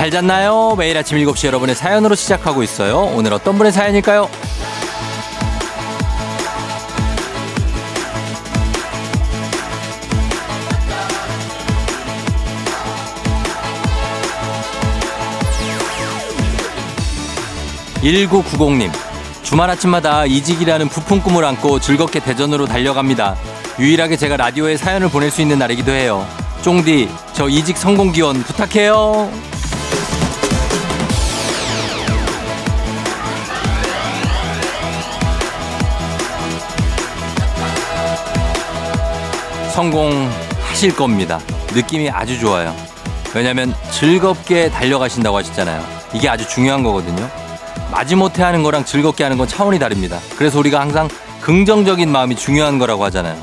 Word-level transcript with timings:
잘 0.00 0.10
잤나요? 0.10 0.76
매일 0.78 0.96
아침 0.96 1.18
7시 1.18 1.48
여러분의 1.48 1.74
사연으로 1.74 2.14
시작하고 2.14 2.62
있어요. 2.62 3.00
오늘 3.14 3.34
어떤 3.34 3.58
분의 3.58 3.70
사연일까요? 3.70 4.30
1990님, 18.02 18.90
주말 19.42 19.68
아침마다 19.68 20.24
이직이라는 20.24 20.88
부푼 20.88 21.22
꿈을 21.22 21.44
안고 21.44 21.78
즐겁게 21.78 22.20
대전으로 22.20 22.64
달려갑니다. 22.64 23.36
유일하게 23.78 24.16
제가 24.16 24.38
라디오에 24.38 24.78
사연을 24.78 25.10
보낼 25.10 25.30
수 25.30 25.42
있는 25.42 25.58
날이기도 25.58 25.92
해요. 25.92 26.26
쫑디, 26.62 27.10
저 27.34 27.50
이직 27.50 27.76
성공 27.76 28.12
기원 28.12 28.42
부탁해요. 28.42 29.49
성공하실 39.80 40.94
겁니다. 40.94 41.40
느낌이 41.72 42.10
아주 42.10 42.38
좋아요. 42.38 42.76
왜냐면 43.34 43.74
즐겁게 43.90 44.68
달려가신다고 44.68 45.38
하셨잖아요. 45.38 45.82
이게 46.12 46.28
아주 46.28 46.46
중요한 46.46 46.82
거거든요. 46.82 47.26
마지못해 47.90 48.42
하는 48.42 48.62
거랑 48.62 48.84
즐겁게 48.84 49.24
하는 49.24 49.38
건 49.38 49.48
차원이 49.48 49.78
다릅니다. 49.78 50.18
그래서 50.36 50.58
우리가 50.58 50.80
항상 50.80 51.08
긍정적인 51.40 52.12
마음이 52.12 52.36
중요한 52.36 52.78
거라고 52.78 53.04
하잖아요. 53.06 53.40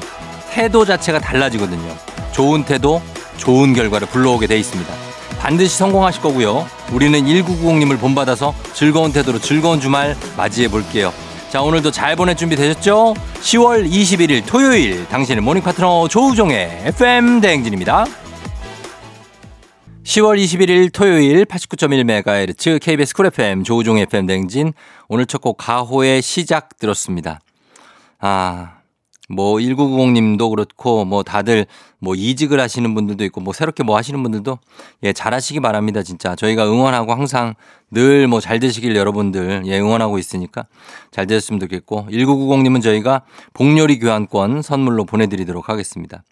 태도 0.52 0.86
자체가 0.86 1.20
달라지거든요. 1.20 1.92
좋은 2.34 2.64
태도, 2.64 3.02
좋은 3.38 3.74
결과를 3.74 4.08
불러오게 4.08 4.46
돼 4.46 4.60
있습니다. 4.60 4.94
반드시 5.40 5.76
성공하실 5.76 6.22
거고요. 6.22 6.68
우리는 6.92 7.20
1990님을 7.20 8.00
본받아서 8.00 8.54
즐거운 8.74 9.12
태도로 9.12 9.40
즐거운 9.40 9.82
주말 9.82 10.16
맞이해 10.36 10.68
볼게요. 10.68 11.12
자, 11.50 11.62
오늘도 11.62 11.92
잘 11.92 12.16
보낼 12.16 12.36
준비 12.36 12.56
되셨죠? 12.56 13.14
10월 13.42 13.90
21일 13.90 14.46
토요일 14.46 15.08
당신의 15.08 15.42
모닝 15.42 15.64
파트너 15.64 16.08
조우종의 16.10 16.82
FM 16.88 17.40
대행진입니다. 17.40 18.06
10월 20.04 20.38
21일 20.42 20.92
토요일 20.94 21.46
89.1MHz 21.46 22.82
KBS 22.82 23.14
쿨 23.14 23.26
FM 23.28 23.64
조우종 23.64 23.98
FM 23.98 24.26
대행진 24.26 24.74
오늘 25.08 25.26
첫 25.26 25.42
곡 25.42 25.58
가호의 25.58 26.22
시작 26.22 26.78
들었습니다. 26.78 27.40
아, 28.20 28.77
뭐 29.30 29.56
1990님도 29.58 30.50
그렇고 30.50 31.04
뭐 31.06 31.24
다들 31.24 31.66
뭐 32.00 32.16
이직을 32.16 32.60
하시는 32.60 32.94
분들도 32.96 33.24
있고 33.26 33.42
뭐 33.42 33.54
새롭게 33.54 33.84
뭐 33.84 33.98
하시는 33.98 34.22
분들도 34.24 34.58
예 35.04 35.14
잘하시기 35.14 35.60
바랍니다 35.60 36.04
진짜. 36.04 36.36
저희가 36.36 36.66
응원하고 36.68 37.12
항상 37.12 37.56
늘 37.92 38.28
뭐 38.28 38.40
잘 38.40 38.60
되시길 38.60 38.96
여러분들 38.96 39.64
예 39.66 39.80
응원하고 39.80 40.18
있으니까 40.20 40.66
잘 41.12 41.28
되셨으면 41.28 41.60
좋겠고 41.60 42.08
1990님은 42.12 42.82
저희가 42.82 43.22
복요리 43.54 44.00
교환권 44.00 44.62
선물로 44.62 45.06
보내드리도록 45.06 45.70
하겠습니다. 45.70 46.24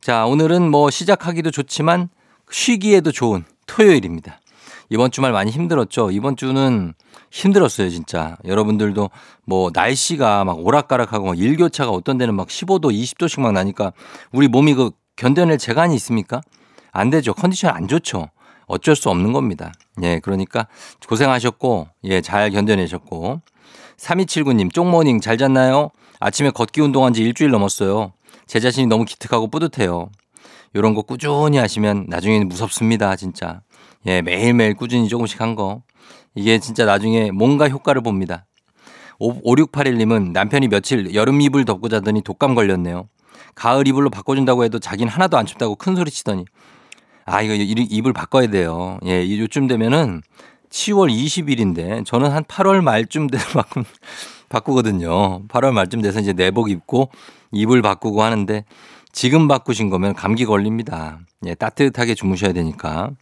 자 0.00 0.26
오늘은 0.26 0.70
뭐 0.70 0.90
시작하기도 0.90 1.50
좋지만 1.50 2.08
쉬기에도 2.50 3.12
좋은 3.12 3.44
토요일입니다 3.66 4.40
이번 4.88 5.10
주말 5.10 5.32
많이 5.32 5.50
힘들었죠 5.50 6.10
이번 6.10 6.36
주는 6.36 6.94
힘들었어요, 7.30 7.90
진짜. 7.90 8.36
여러분들도 8.44 9.10
뭐 9.44 9.70
날씨가 9.72 10.44
막 10.44 10.58
오락가락하고 10.64 11.26
막 11.26 11.38
일교차가 11.38 11.90
어떤 11.90 12.18
데는 12.18 12.34
막 12.34 12.48
15도, 12.48 12.92
20도씩 12.92 13.40
막 13.40 13.52
나니까 13.52 13.92
우리 14.32 14.48
몸이 14.48 14.74
그 14.74 14.90
견뎌낼 15.16 15.58
재간이 15.58 15.94
있습니까? 15.96 16.40
안 16.92 17.10
되죠. 17.10 17.34
컨디션 17.34 17.74
안 17.74 17.88
좋죠. 17.88 18.30
어쩔 18.66 18.96
수 18.96 19.10
없는 19.10 19.32
겁니다. 19.32 19.72
예, 20.02 20.18
그러니까 20.20 20.66
고생하셨고, 21.06 21.88
예, 22.04 22.20
잘 22.20 22.50
견뎌내셨고. 22.50 23.40
3279님, 23.98 24.72
쪽모닝 24.72 25.20
잘 25.20 25.38
잤나요? 25.38 25.90
아침에 26.20 26.50
걷기 26.50 26.80
운동한 26.80 27.12
지 27.12 27.22
일주일 27.22 27.50
넘었어요. 27.50 28.12
제 28.46 28.60
자신이 28.60 28.86
너무 28.86 29.04
기특하고 29.04 29.48
뿌듯해요. 29.48 30.10
요런 30.74 30.94
거 30.94 31.02
꾸준히 31.02 31.58
하시면 31.58 32.06
나중에는 32.08 32.48
무섭습니다, 32.48 33.16
진짜. 33.16 33.62
예, 34.06 34.22
매일매일 34.22 34.74
꾸준히 34.74 35.08
조금씩 35.08 35.40
한 35.40 35.54
거. 35.54 35.82
이게 36.34 36.58
진짜 36.58 36.84
나중에 36.84 37.30
뭔가 37.30 37.68
효과를 37.68 38.02
봅니다. 38.02 38.46
5681님은 39.20 40.32
남편이 40.32 40.68
며칠 40.68 41.14
여름 41.14 41.40
이불 41.40 41.64
덮고 41.64 41.88
자더니 41.88 42.22
독감 42.22 42.54
걸렸네요. 42.54 43.08
가을 43.54 43.88
이불로 43.88 44.10
바꿔준다고 44.10 44.64
해도 44.64 44.78
자긴 44.78 45.08
하나도 45.08 45.38
안 45.38 45.46
춥다고 45.46 45.76
큰 45.76 45.96
소리 45.96 46.10
치더니 46.10 46.44
아 47.24 47.42
이거 47.42 47.54
이불 47.54 48.12
바꿔야 48.12 48.48
돼요. 48.48 48.98
예, 49.06 49.26
요쯤 49.38 49.66
되면은 49.66 50.22
10월 50.70 51.10
20일인데 51.10 52.04
저는 52.04 52.30
한 52.30 52.44
8월 52.44 52.82
말쯤 52.82 53.28
돼서 53.28 53.46
바꾸, 53.62 53.82
바꾸거든요. 54.48 55.46
8월 55.48 55.72
말쯤 55.72 56.02
돼서 56.02 56.20
이제 56.20 56.32
내복 56.32 56.70
입고 56.70 57.10
이불 57.50 57.82
바꾸고 57.82 58.22
하는데 58.22 58.64
지금 59.16 59.48
바꾸신 59.48 59.88
거면 59.88 60.12
감기 60.12 60.44
걸립니다. 60.44 61.20
예, 61.46 61.54
따뜻하게 61.54 62.14
주무셔야 62.14 62.52
되니까. 62.52 63.12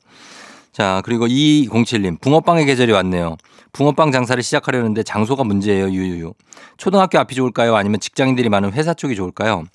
자, 0.73 1.01
그리고 1.05 1.29
2207님, 1.29 2.21
붕어빵의 2.21 2.67
계절이 2.67 2.91
왔네요. 2.91 3.37
붕어빵 3.73 4.11
장사를 4.11 4.43
시작하려는데 4.43 5.05
장소가 5.05 5.45
문제예요, 5.45 5.91
유유유. 5.91 6.35
초등학교 6.79 7.21
앞이 7.21 7.37
좋을까요? 7.37 7.77
아니면 7.77 8.01
직장인들이 8.01 8.49
많은 8.49 8.73
회사 8.73 8.93
쪽이 8.93 9.15
좋을까요? 9.15 9.67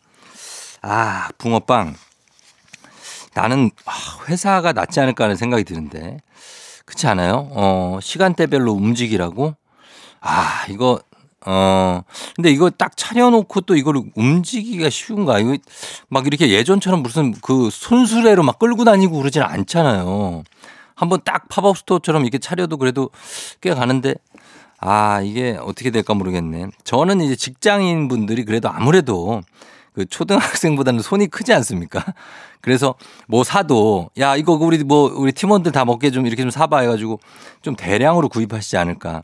아, 0.82 1.30
붕어빵. 1.38 1.96
나는 3.34 3.72
아, 3.86 3.92
회사가 4.28 4.74
낫지 4.74 5.00
않을까 5.00 5.24
하는 5.24 5.38
생각이 5.38 5.64
드는데. 5.64 6.18
그렇지 6.84 7.08
않아요? 7.08 7.48
어, 7.52 8.00
시간대별로 8.02 8.74
움직이라고? 8.74 9.56
아, 10.20 10.66
이거, 10.70 11.00
어, 11.46 12.02
근데 12.36 12.52
이거 12.52 12.70
딱 12.70 12.98
차려놓고 12.98 13.62
또 13.62 13.76
이걸 13.76 14.02
움직이기가 14.16 14.90
쉬운가? 14.90 15.40
이거 15.40 15.58
막 16.10 16.28
이렇게 16.28 16.50
예전처럼 16.50 17.02
무슨 17.02 17.34
그 17.42 17.70
손수레로 17.72 18.44
막 18.44 18.60
끌고 18.60 18.84
다니고 18.84 19.18
그러진 19.18 19.42
않잖아요. 19.42 20.44
한번 20.96 21.22
딱 21.24 21.48
pop-up 21.48 21.78
store처럼 21.78 22.24
이렇게 22.24 22.40
차려도 22.40 22.78
그래도 22.78 23.10
꽤 23.62 23.74
가는데 23.74 24.16
아, 24.82 25.22
이게 25.22 25.58
어떻게 25.62 25.92
될까 25.92 26.14
모르겠네. 26.14 26.68
저는 26.84 27.22
이제 27.22 27.36
직장인 27.36 28.08
분들이 28.08 28.44
그래도 28.46 28.70
아무래도 28.70 29.42
그 29.94 30.06
초등학생보다는 30.06 31.02
손이 31.02 31.28
크지 31.28 31.54
않습니까? 31.54 32.04
그래서 32.62 32.96
뭐 33.28 33.44
사도 33.44 34.10
야, 34.20 34.36
이거 34.36 34.54
우리 34.54 34.84
뭐 34.84 35.12
우리 35.16 35.32
팀원들 35.32 35.72
다 35.72 35.86
먹게 35.86 36.12
좀 36.12 36.26
이렇게 36.26 36.44
좀 36.44 36.52
사봐 36.52 36.80
해가지고 36.82 37.20
좀 37.62 37.76
대량으로 37.76 38.30
구입하시지 38.30 38.78
않을까. 38.78 39.24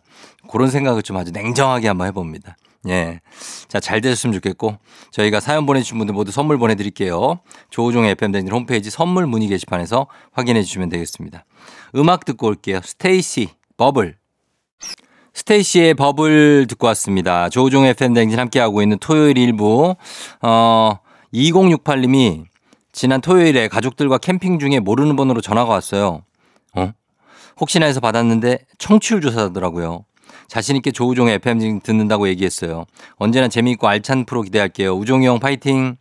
그런 0.49 0.69
생각을 0.69 1.01
좀 1.01 1.17
아주 1.17 1.31
냉정하게 1.31 1.87
한번 1.87 2.07
해봅니다. 2.07 2.55
예. 2.87 3.19
자, 3.67 3.79
잘 3.79 3.99
되셨으면 4.01 4.33
좋겠고 4.33 4.77
저희가 5.11 5.39
사연 5.39 5.65
보내주신 5.65 5.97
분들 5.97 6.13
모두 6.13 6.31
선물 6.31 6.57
보내드릴게요. 6.57 7.39
조우종의 7.69 8.11
FM 8.11 8.18
대행진 8.18 8.53
홈페이지 8.53 8.89
선물 8.89 9.25
문의 9.25 9.47
게시판에서 9.47 10.07
확인해 10.31 10.61
주시면 10.61 10.89
되겠습니다. 10.89 11.45
음악 11.95 12.25
듣고 12.25 12.47
올게요. 12.47 12.81
스테이시, 12.83 13.49
버블. 13.77 14.17
스테이시의 15.35 15.95
버블 15.95 16.65
듣고 16.69 16.87
왔습니다. 16.87 17.49
조우종의 17.49 17.91
FM 17.91 17.99
대행진 17.99 18.39
함께하고 18.39 18.81
있는 18.81 18.97
토요일 18.99 19.37
일부. 19.37 19.95
어, 20.41 20.99
2068님이 21.33 22.45
지난 22.93 23.19
토요일에 23.19 23.67
가족들과 23.67 24.17
캠핑 24.17 24.59
중에 24.59 24.79
모르는 24.79 25.17
번호로 25.17 25.41
전화가 25.41 25.69
왔어요. 25.71 26.21
어? 26.73 26.91
혹시나 27.59 27.85
해서 27.85 27.99
받았는데 27.99 28.59
청취율 28.77 29.19
조사더라고요. 29.19 30.05
자신있게 30.47 30.91
조우종의 30.91 31.35
FM 31.35 31.81
듣는다고 31.81 32.29
얘기했어요. 32.29 32.85
언제나 33.17 33.49
재미있고 33.49 33.89
알찬 33.89 34.25
프로 34.25 34.41
기대할게요. 34.41 34.93
우종이 34.95 35.27
형 35.27 35.39
파이팅! 35.39 35.97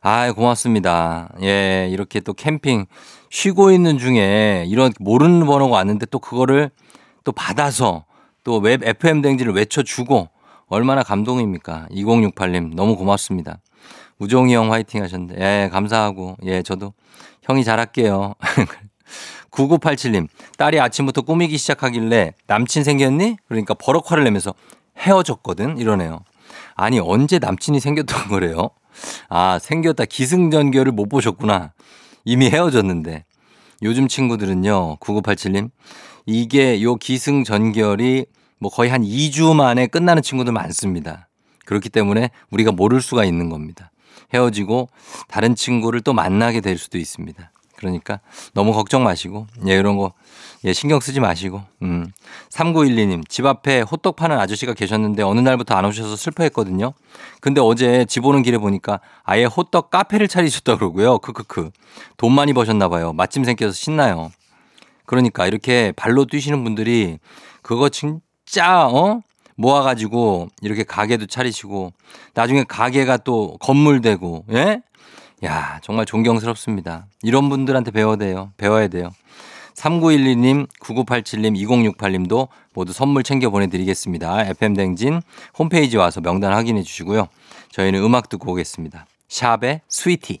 아 0.00 0.32
고맙습니다. 0.32 1.32
예, 1.42 1.88
이렇게 1.92 2.18
또 2.18 2.32
캠핑 2.32 2.86
쉬고 3.30 3.70
있는 3.70 3.98
중에 3.98 4.64
이런 4.66 4.92
모르는 4.98 5.46
번호가 5.46 5.76
왔는데 5.76 6.06
또 6.06 6.18
그거를 6.18 6.70
또 7.22 7.30
받아서 7.30 8.04
또 8.44 8.58
웹 8.58 8.82
FM 8.82 9.22
댕진을 9.22 9.54
외쳐주고 9.54 10.28
얼마나 10.66 11.02
감동입니까? 11.02 11.88
2068님 11.90 12.74
너무 12.74 12.96
고맙습니다. 12.96 13.60
우종이 14.18 14.54
형 14.54 14.72
화이팅 14.72 15.02
하셨는데, 15.02 15.40
예, 15.40 15.68
감사하고, 15.68 16.36
예, 16.44 16.62
저도 16.62 16.92
형이 17.42 17.64
잘할게요. 17.64 18.34
9987님, 19.50 20.28
딸이 20.56 20.80
아침부터 20.80 21.22
꾸미기 21.22 21.58
시작하길래 21.58 22.32
남친 22.46 22.84
생겼니? 22.84 23.36
그러니까 23.48 23.74
버럭 23.74 24.10
화를 24.10 24.24
내면서 24.24 24.54
헤어졌거든? 24.96 25.76
이러네요. 25.78 26.20
아니, 26.74 27.00
언제 27.00 27.38
남친이 27.38 27.80
생겼던 27.80 28.28
거래요? 28.28 28.70
아, 29.28 29.58
생겼다. 29.60 30.04
기승전결을 30.06 30.92
못 30.92 31.08
보셨구나. 31.08 31.72
이미 32.24 32.48
헤어졌는데. 32.48 33.24
요즘 33.82 34.06
친구들은요, 34.08 34.98
9987님, 35.00 35.70
이게 36.26 36.82
요 36.82 36.96
기승전결이 36.96 38.26
뭐 38.58 38.70
거의 38.70 38.90
한 38.90 39.02
2주 39.02 39.54
만에 39.54 39.86
끝나는 39.86 40.22
친구들 40.22 40.52
많습니다. 40.52 41.28
그렇기 41.64 41.88
때문에 41.88 42.30
우리가 42.50 42.72
모를 42.72 43.00
수가 43.00 43.24
있는 43.24 43.48
겁니다. 43.48 43.90
헤어지고 44.32 44.88
다른 45.28 45.54
친구를 45.54 46.00
또 46.00 46.12
만나게 46.12 46.60
될 46.60 46.78
수도 46.78 46.98
있습니다. 46.98 47.50
그러니까 47.76 48.20
너무 48.54 48.72
걱정 48.72 49.02
마시고, 49.02 49.48
예, 49.66 49.72
이런 49.72 49.96
거, 49.96 50.12
예, 50.64 50.72
신경 50.72 51.00
쓰지 51.00 51.18
마시고, 51.18 51.62
음. 51.82 52.06
3912님, 52.50 53.28
집 53.28 53.44
앞에 53.44 53.80
호떡 53.80 54.14
파는 54.14 54.38
아저씨가 54.38 54.74
계셨는데 54.74 55.24
어느 55.24 55.40
날부터 55.40 55.74
안 55.74 55.84
오셔서 55.84 56.14
슬퍼했거든요. 56.14 56.92
근데 57.40 57.60
어제 57.60 58.04
집 58.04 58.24
오는 58.24 58.42
길에 58.42 58.58
보니까 58.58 59.00
아예 59.24 59.44
호떡 59.44 59.90
카페를 59.90 60.28
차리셨다 60.28 60.76
그러고요. 60.76 61.18
크크크. 61.18 61.70
돈 62.16 62.32
많이 62.32 62.52
버셨나 62.52 62.88
봐요. 62.88 63.12
맛집 63.12 63.44
생겨서 63.44 63.72
신나요. 63.72 64.30
그러니까 65.12 65.46
이렇게 65.46 65.92
발로 65.94 66.24
뛰시는 66.24 66.64
분들이 66.64 67.18
그거 67.60 67.90
진짜, 67.90 68.88
어? 68.88 69.20
모아가지고 69.56 70.48
이렇게 70.62 70.84
가게도 70.84 71.26
차리시고 71.26 71.92
나중에 72.32 72.64
가게가 72.66 73.18
또 73.18 73.58
건물 73.60 74.00
되고, 74.00 74.46
예? 74.50 74.80
야, 75.44 75.80
정말 75.82 76.06
존경스럽습니다. 76.06 77.08
이런 77.22 77.50
분들한테 77.50 77.90
배워야 77.90 78.16
돼요. 78.16 78.52
배워야 78.56 78.88
돼요. 78.88 79.10
3912님, 79.74 80.66
9987님, 80.80 81.62
2068님도 81.98 82.48
모두 82.72 82.94
선물 82.94 83.22
챙겨 83.22 83.50
보내드리겠습니다. 83.50 84.46
FM댕진 84.46 85.20
홈페이지 85.58 85.98
와서 85.98 86.22
명단 86.22 86.54
확인해 86.54 86.82
주시고요. 86.82 87.28
저희는 87.70 88.02
음악 88.02 88.30
듣고 88.30 88.52
오겠습니다. 88.52 89.04
샵의 89.28 89.82
스위티. 89.88 90.40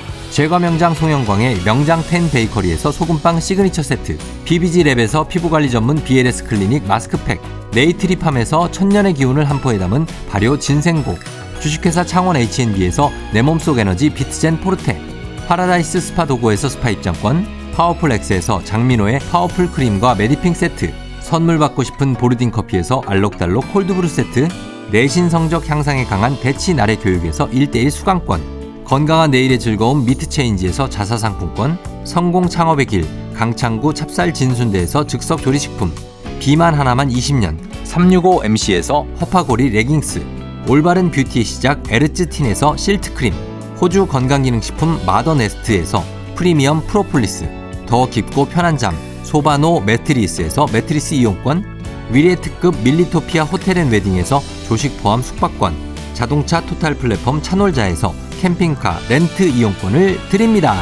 제과 0.31 0.59
명장 0.59 0.93
송영광의 0.93 1.59
명장 1.65 2.01
텐 2.03 2.31
베이커리에서 2.31 2.93
소금빵 2.93 3.41
시그니처 3.41 3.83
세트. 3.83 4.17
BBG랩에서 4.45 5.27
피부관리 5.27 5.69
전문 5.69 6.01
BLS 6.01 6.45
클리닉 6.45 6.87
마스크팩. 6.87 7.41
네이트리팜에서 7.73 8.71
천년의 8.71 9.15
기운을 9.15 9.49
한 9.49 9.59
포에 9.59 9.77
담은 9.77 10.05
발효 10.29 10.57
진생고. 10.57 11.17
주식회사 11.59 12.05
창원 12.05 12.37
H&B에서 12.37 13.11
내 13.33 13.41
몸속 13.41 13.79
에너지 13.79 14.09
비트젠 14.09 14.61
포르테. 14.61 15.01
파라다이스 15.49 15.99
스파 15.99 16.25
도고에서 16.25 16.69
스파 16.69 16.91
입장권. 16.91 17.73
파워풀 17.73 18.13
엑스에서 18.13 18.63
장민호의 18.63 19.19
파워풀 19.31 19.69
크림과 19.71 20.15
메디핑 20.15 20.53
세트. 20.53 20.93
선물 21.19 21.59
받고 21.59 21.83
싶은 21.83 22.13
보르딘 22.13 22.51
커피에서 22.51 23.03
알록달록 23.05 23.73
콜드브루 23.73 24.07
세트. 24.07 24.47
내신 24.91 25.29
성적 25.29 25.69
향상에 25.69 26.05
강한 26.05 26.39
대치 26.39 26.73
나래 26.73 26.95
교육에서 26.95 27.49
1대1 27.49 27.91
수강권. 27.91 28.60
건강한 28.91 29.31
내일의 29.31 29.57
즐거움 29.57 30.03
미트체인지에서 30.03 30.89
자사상품권. 30.89 31.77
성공 32.03 32.49
창업의 32.49 32.87
길 32.87 33.07
강창구 33.33 33.93
찹쌀 33.93 34.33
진순대에서 34.33 35.07
즉석 35.07 35.41
조리식품. 35.41 35.93
비만 36.41 36.73
하나만 36.73 37.07
20년 37.07 37.57
365MC에서 37.85 39.05
허파고리 39.21 39.69
레깅스. 39.69 40.21
올바른 40.67 41.09
뷰티의 41.09 41.45
시작 41.45 41.89
에르츠틴에서 41.89 42.75
실트크림. 42.75 43.33
호주 43.79 44.07
건강기능식품 44.07 45.05
마더네스트에서 45.05 46.03
프리미엄 46.35 46.85
프로폴리스. 46.85 47.47
더 47.85 48.09
깊고 48.09 48.47
편한 48.47 48.77
잠 48.77 48.93
소바노 49.23 49.83
매트리스에서 49.85 50.65
매트리스 50.73 51.13
이용권. 51.13 51.63
위례 52.11 52.35
특급 52.35 52.75
밀리토피아 52.83 53.43
호텔 53.43 53.77
앤 53.77 53.89
웨딩에서 53.89 54.41
조식 54.67 55.01
포함 55.01 55.21
숙박권, 55.21 55.73
자동차 56.13 56.59
토탈 56.65 56.95
플랫폼 56.95 57.41
차놀자에서 57.41 58.13
캠핑카 58.41 59.01
렌트 59.07 59.43
이용권을 59.43 60.17
드립니다. 60.29 60.73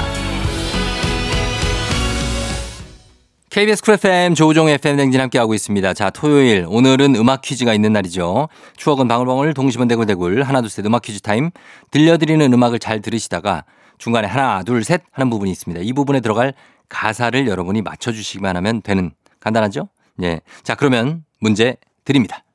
KBS 3.50 3.84
쿨 3.84 3.96
FM 3.96 4.34
조우종 4.34 4.70
FM 4.70 4.96
댕진 4.96 5.20
함께하고 5.20 5.54
있습니다. 5.54 5.94
자, 5.94 6.10
토요일 6.10 6.66
오늘은 6.70 7.16
음악 7.16 7.42
퀴즈가 7.42 7.74
있는 7.74 7.92
날이죠. 7.92 8.48
추억은 8.78 9.10
방울방울 9.10 9.54
동심은 9.54 9.90
대굴대굴 9.90 10.44
하나 10.44 10.62
둘 10.62 10.70
셋 10.70 10.86
음악 10.86 11.02
퀴즈 11.02 11.20
타임 11.20 11.50
들려드리는 11.92 12.54
음악을 12.54 12.80
잘 12.80 13.02
들으시다가 13.02 13.66
중간에 13.98 14.28
하나 14.28 14.64
둘 14.64 14.82
셋 14.86 15.02
하는 15.12 15.30
부분이 15.30 15.52
있습니다. 15.52 15.82
이 15.84 15.92
부분에 15.92 16.22
들어갈 16.22 16.54
가사를 16.88 17.46
여러분이 17.46 17.82
맞춰주시기만 17.82 18.56
하면 18.56 18.82
되는 18.82 19.12
간단하죠? 19.42 19.90
예. 20.24 20.40
자, 20.64 20.76
그러면 20.76 21.26
문제 21.42 21.76
드립니다. 22.06 22.46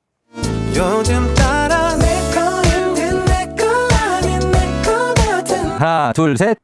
하나, 5.78 6.12
둘, 6.12 6.36
셋. 6.36 6.58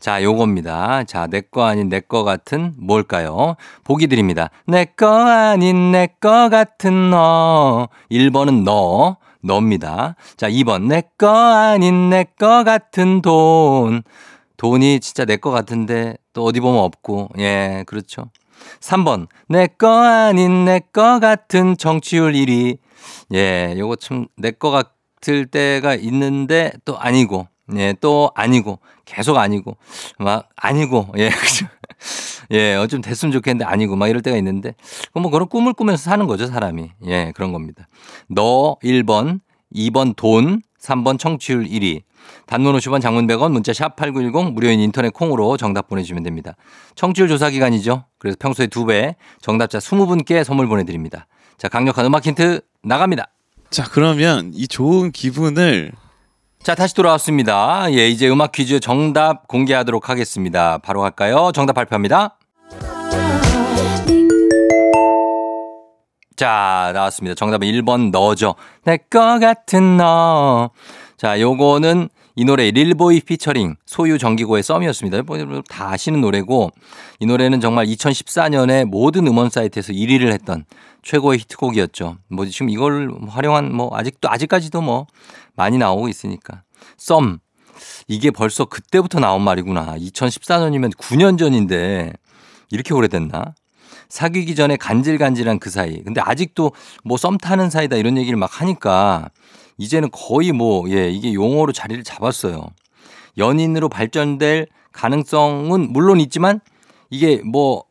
자, 0.00 0.22
요겁니다. 0.22 1.04
자, 1.04 1.26
내 1.26 1.40
거 1.42 1.64
아닌 1.64 1.88
내 1.88 2.00
거 2.00 2.22
같은 2.24 2.72
뭘까요? 2.78 3.56
보기 3.84 4.06
드립니다. 4.06 4.48
내 4.66 4.84
거 4.84 5.08
아닌 5.26 5.90
내 5.92 6.08
거 6.20 6.48
같은 6.48 7.10
너. 7.10 7.88
1번은 8.10 8.62
너. 8.64 9.16
너입니다. 9.42 10.14
자, 10.36 10.48
2번. 10.48 10.86
내 10.86 11.02
거 11.18 11.28
아닌 11.28 12.10
내 12.10 12.24
거 12.38 12.64
같은 12.64 13.20
돈. 13.22 14.02
돈이 14.56 15.00
진짜 15.00 15.24
내 15.24 15.36
거 15.36 15.50
같은데 15.50 16.16
또 16.32 16.44
어디 16.44 16.60
보면 16.60 16.80
없고. 16.80 17.30
예, 17.38 17.84
그렇죠. 17.86 18.30
3번. 18.80 19.26
내 19.48 19.66
거 19.66 19.88
아닌 20.04 20.64
내 20.64 20.80
거 20.92 21.18
같은 21.20 21.76
정치율 21.76 22.32
1위. 22.32 22.78
예, 23.34 23.74
요거 23.76 23.96
참 23.96 24.26
내 24.40 24.52
거 24.52 24.70
같 24.70 24.97
을 25.28 25.46
때가 25.46 25.94
있는데 25.96 26.72
또 26.84 26.98
아니고. 26.98 27.48
예, 27.76 27.94
또 28.00 28.30
아니고. 28.34 28.78
계속 29.04 29.36
아니고. 29.36 29.76
막 30.18 30.48
아니고. 30.56 31.12
예, 31.18 31.28
그죠. 31.30 31.66
예, 32.50 32.74
어좀 32.76 33.00
됐으면 33.00 33.32
좋겠는데 33.32 33.64
아니고 33.64 33.96
막 33.96 34.08
이럴 34.08 34.22
때가 34.22 34.36
있는데. 34.36 34.74
뭐 35.14 35.30
그런 35.30 35.48
꿈을 35.48 35.72
꾸면서 35.72 36.04
사는 36.04 36.26
거죠, 36.26 36.46
사람이. 36.46 36.90
예, 37.06 37.32
그런 37.34 37.52
겁니다. 37.52 37.88
너 38.28 38.76
1번, 38.82 39.40
2번 39.74 40.14
돈, 40.16 40.62
3번 40.80 41.18
청취율 41.18 41.64
1위. 41.64 42.02
단문 42.46 42.74
50원 42.76 43.00
장문 43.00 43.26
100원 43.26 43.52
문자 43.52 43.72
샵 43.72 43.96
8910 43.96 44.52
무료인 44.52 44.80
인터넷 44.80 45.12
콩으로 45.12 45.56
정답 45.56 45.88
보내주시면 45.88 46.22
됩니다. 46.22 46.56
청취율 46.94 47.28
조사 47.28 47.50
기간이죠. 47.50 48.04
그래서 48.18 48.36
평소에 48.38 48.66
두배 48.66 49.16
정답자 49.40 49.78
20분께 49.78 50.44
선물 50.44 50.68
보내드립니다. 50.68 51.26
자 51.56 51.68
강력한 51.68 52.04
음악 52.06 52.26
힌트 52.26 52.60
나갑니다. 52.82 53.30
자 53.70 53.84
그러면 53.90 54.52
이 54.54 54.66
좋은 54.66 55.12
기분을 55.12 55.92
자 56.62 56.74
다시 56.74 56.94
돌아왔습니다. 56.94 57.86
예 57.92 58.08
이제 58.08 58.28
음악 58.28 58.52
퀴즈 58.52 58.80
정답 58.80 59.46
공개하도록 59.48 60.08
하겠습니다. 60.08 60.78
바로 60.78 61.00
갈까요? 61.00 61.52
정답 61.54 61.74
발표합니다. 61.74 62.36
자, 66.36 66.92
나왔습니다. 66.94 67.34
정답은 67.34 67.66
1번 67.66 68.12
너죠. 68.12 68.54
내 68.84 68.96
거 69.10 69.40
같은 69.40 69.96
너. 69.96 70.70
자, 71.16 71.40
요거는 71.40 72.08
이 72.36 72.44
노래 72.44 72.70
릴보이 72.70 73.22
피처링 73.22 73.74
소유 73.86 74.18
정기고의 74.18 74.62
썸이었습니다. 74.62 75.22
뭐, 75.22 75.62
다 75.68 75.90
아시는 75.90 76.20
노래고 76.20 76.70
이 77.18 77.26
노래는 77.26 77.60
정말 77.60 77.86
2014년에 77.86 78.84
모든 78.84 79.26
음원 79.26 79.50
사이트에서 79.50 79.92
1위를 79.92 80.30
했던 80.30 80.64
최고의 81.02 81.38
히트곡이었죠. 81.40 82.18
뭐 82.28 82.46
지금 82.46 82.68
이걸 82.70 83.10
활용한 83.28 83.74
뭐 83.74 83.90
아직도 83.96 84.30
아직까지도 84.30 84.80
뭐 84.80 85.06
많이 85.54 85.78
나오고 85.78 86.08
있으니까. 86.08 86.62
썸 86.96 87.38
이게 88.08 88.30
벌써 88.30 88.64
그때부터 88.64 89.20
나온 89.20 89.42
말이구나. 89.42 89.96
2014년이면 89.98 90.96
9년 90.96 91.38
전인데 91.38 92.12
이렇게 92.70 92.94
오래됐나? 92.94 93.54
사귀기 94.08 94.54
전에 94.54 94.76
간질간질한 94.76 95.58
그 95.58 95.70
사이. 95.70 96.02
근데 96.02 96.20
아직도 96.20 96.72
뭐 97.04 97.16
썸 97.18 97.38
타는 97.38 97.70
사이다 97.70 97.96
이런 97.96 98.16
얘기를 98.16 98.38
막 98.38 98.60
하니까 98.60 99.30
이제는 99.76 100.10
거의 100.10 100.50
뭐, 100.52 100.90
예, 100.90 101.08
이게 101.08 101.32
용어로 101.32 101.72
자리를 101.72 102.02
잡았어요. 102.02 102.66
연인으로 103.36 103.88
발전될 103.88 104.66
가능성은 104.92 105.92
물론 105.92 106.18
있지만 106.20 106.60
이게 107.10 107.40
뭐 107.44 107.84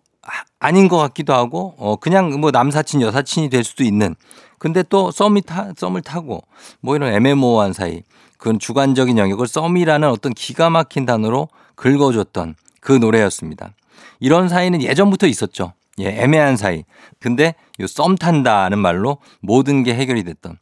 아닌 0.60 0.88
것 0.88 0.98
같기도 0.98 1.34
하고, 1.34 1.76
어, 1.78 1.96
그냥 1.96 2.40
뭐 2.40 2.52
남사친, 2.52 3.02
여사친이 3.02 3.50
될 3.50 3.64
수도 3.64 3.84
있는. 3.84 4.16
근데 4.60 4.84
또 4.84 5.12
썸이 5.12 5.42
타, 5.42 5.72
썸을 5.78 6.02
타고 6.02 6.42
뭐 6.82 6.96
이런 6.96 7.14
애매모호한 7.14 7.74
사이. 7.74 8.02
그건 8.38 8.60
주관적인 8.60 9.18
영역을 9.18 9.48
썸이라는 9.48 10.10
어떤 10.10 10.34
기가 10.34 10.70
막힌 10.70 11.06
단어로 11.06 11.48
긁어줬던 11.76 12.56
그 12.82 12.92
노래였습니다. 12.92 13.72
이런 14.20 14.50
사이는 14.50 14.82
예전부터 14.82 15.28
있었죠. 15.28 15.74
예, 16.00 16.10
애매한 16.10 16.58
사이. 16.58 16.84
근데 17.20 17.56
요 17.80 17.88
썸 17.88 18.16
탄다는 18.16 18.80
말로 18.80 19.18
모든 19.42 19.84
게 19.84 19.96
해결이 19.96 20.24
됐던. 20.24 20.58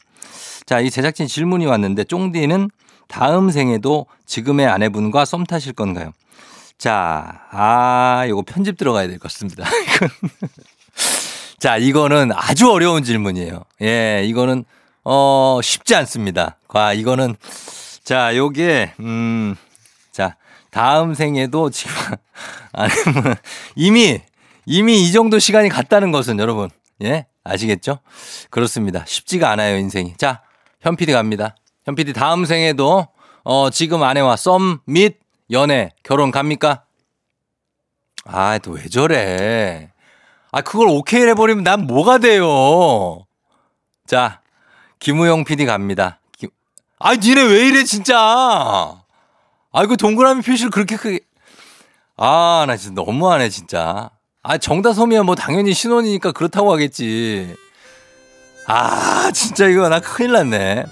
자, 0.65 0.79
이 0.79 0.89
제작진 0.89 1.27
질문이 1.27 1.65
왔는데 1.65 2.05
쫑디는 2.05 2.69
다음 3.07 3.50
생에도 3.51 4.07
지금의 4.25 4.65
아내분과 4.67 5.25
썸 5.25 5.43
타실 5.45 5.74
건가요? 5.74 6.12
자, 6.77 7.41
아, 7.51 8.25
요거 8.27 8.44
편집 8.46 8.77
들어가야 8.77 9.08
될 9.08 9.17
것 9.17 9.24
같습니다. 9.32 9.63
자, 11.60 11.77
이거는 11.77 12.32
아주 12.34 12.70
어려운 12.72 13.03
질문이에요. 13.03 13.63
예, 13.82 14.24
이거는, 14.25 14.65
어, 15.03 15.60
쉽지 15.63 15.96
않습니다. 15.96 16.58
과, 16.67 16.94
이거는, 16.94 17.36
자, 18.03 18.36
요게, 18.36 18.94
음, 19.00 19.55
자, 20.12 20.36
다음 20.70 21.13
생에도 21.13 21.70
지금, 21.70 21.94
아니면, 22.74 23.36
이미, 23.75 24.22
이미 24.65 25.03
이 25.03 25.12
정도 25.12 25.39
시간이 25.39 25.70
갔다는 25.70 26.12
것은 26.12 26.39
여러분, 26.39 26.70
예, 27.03 27.25
아시겠죠? 27.44 28.00
그렇습니다. 28.50 29.03
쉽지가 29.08 29.50
않아요, 29.51 29.77
인생이. 29.77 30.15
자, 30.17 30.41
현 30.82 30.96
PD 30.96 31.13
갑니다. 31.13 31.55
현 31.86 31.96
PD 31.96 32.13
다음 32.13 32.46
생에도, 32.46 33.08
어, 33.44 33.70
지금 33.70 34.03
아내와 34.03 34.36
썸 34.36 34.79
및 34.88 35.17
연애, 35.52 35.92
결혼 36.04 36.32
갑니까? 36.32 36.84
아, 38.25 38.58
또 38.60 38.72
왜 38.74 38.88
저래? 38.90 39.92
아, 40.52 40.62
그걸 40.62 40.88
오케이 40.90 41.22
해버리면 41.28 41.64
난 41.64 41.86
뭐가 41.86 42.18
돼요? 42.18 43.25
자, 44.08 44.42
김우영 45.00 45.44
PD 45.44 45.66
갑니다. 45.66 46.20
김... 46.38 46.50
아, 47.00 47.16
니네 47.16 47.44
왜 47.44 47.68
이래, 47.68 47.84
진짜! 47.84 48.96
아이고, 49.72 49.96
동그라미 49.98 50.42
표시를 50.42 50.72
그렇게 50.72 50.96
크게. 50.96 51.20
아, 52.18 52.64
나 52.68 52.78
진짜 52.78 53.02
너무하네, 53.04 53.50
진짜. 53.50 54.10
아, 54.42 54.58
정다솜이야, 54.58 55.24
뭐, 55.24 55.36
당연히 55.36 55.74
신혼이니까 55.74 56.32
그렇다고 56.32 56.72
하겠지. 56.72 57.56
아, 58.68 59.30
진짜 59.34 59.68
이거 59.68 59.90
나 59.90 60.00
큰일 60.00 60.32
났네. 60.32 60.86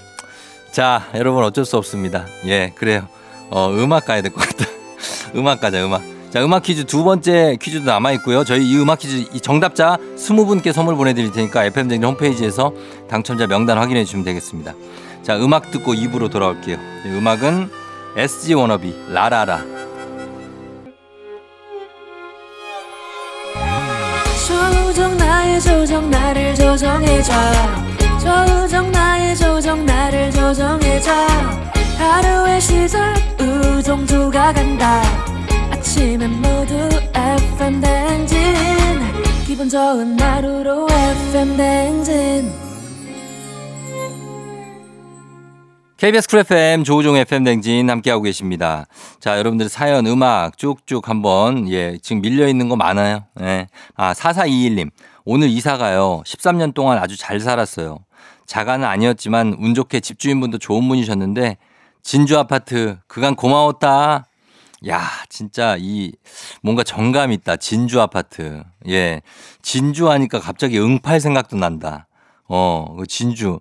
자, 0.72 1.10
여러분 1.15 1.43
어쩔 1.43 1.65
수 1.65 1.77
없습니다. 1.77 2.25
예, 2.45 2.72
그래요. 2.75 3.07
어, 3.50 3.69
음악 3.71 4.05
가야 4.05 4.21
될 4.21 4.31
것 4.31 4.47
같다. 4.47 4.65
음악 5.35 5.59
가자, 5.62 5.83
음악. 5.85 6.01
자, 6.31 6.43
음악 6.43 6.63
퀴즈 6.63 6.85
두 6.85 7.03
번째 7.03 7.57
퀴즈도 7.62 7.85
남아있고요. 7.85 8.43
저희 8.43 8.67
이 8.67 8.77
음악 8.79 9.00
퀴즈 9.00 9.29
이 9.33 9.39
정답자 9.39 9.97
20분께 10.17 10.71
선물 10.73 10.95
보내드릴 10.95 11.31
테니까 11.31 11.65
FM쟁진 11.65 12.03
홈페이지에서 12.09 12.73
당첨자 13.07 13.45
명단 13.45 13.77
확인해 13.77 14.03
주시면 14.03 14.25
되겠습니다. 14.25 14.73
자, 15.21 15.38
음악 15.38 15.69
듣고 15.71 15.93
입으로 15.93 16.29
돌아올게요. 16.29 16.77
음악은 17.05 17.69
SG 18.17 18.55
워너비, 18.55 18.95
라라라. 19.09 19.63
조정 24.47 25.17
나의 25.17 25.62
조정 25.62 26.09
나를 26.09 26.55
조정해줘 26.55 27.33
조정 28.19 28.91
나의 28.91 29.35
조정 29.35 29.85
나를 29.85 30.31
조정해줘 30.31 31.12
하루의 32.03 32.60
시절 32.60 33.15
우정조가 33.39 34.53
간다 34.53 35.01
아침엔 35.72 36.31
모두 36.41 36.75
FM 37.15 37.79
댕진 37.79 38.38
기분 39.48 39.69
좋은 39.69 40.19
하루로 40.19 40.88
FM 40.89 41.55
댕진 41.55 42.51
KBS 45.98 46.27
쿨 46.27 46.39
FM 46.39 46.83
조우종 46.83 47.15
FM 47.15 47.45
댕진 47.45 47.89
함께하고 47.89 48.24
계십니다. 48.24 48.88
자, 49.22 49.38
여러분들 49.38 49.69
사연 49.69 50.05
음악 50.05 50.57
쭉쭉 50.57 51.07
한번, 51.07 51.69
예, 51.69 51.98
지금 52.01 52.22
밀려있는 52.22 52.67
거 52.67 52.75
많아요. 52.75 53.24
예. 53.39 53.67
아, 53.95 54.12
4421님. 54.12 54.91
오늘 55.24 55.48
이사가요. 55.48 56.24
13년 56.25 56.74
동안 56.74 56.98
아주 56.98 57.15
잘 57.15 57.39
살았어요. 57.39 58.00
자가는 58.45 58.86
아니었지만 58.86 59.55
운 59.60 59.74
좋게 59.74 60.01
집주인분도 60.01 60.57
좋은 60.57 60.89
분이셨는데 60.89 61.55
진주 62.03 62.38
아파트 62.38 62.98
그간 63.07 63.36
고마웠다. 63.36 64.25
야, 64.88 65.01
진짜 65.29 65.77
이 65.79 66.12
뭔가 66.62 66.83
정감 66.83 67.31
있다. 67.31 67.55
진주 67.55 68.01
아파트. 68.01 68.63
예. 68.89 69.22
진주 69.62 70.10
하니까 70.12 70.39
갑자기 70.39 70.77
응팔 70.79 71.22
생각도 71.22 71.55
난다. 71.57 72.07
어, 72.50 72.93
그 72.98 73.07
진주. 73.07 73.60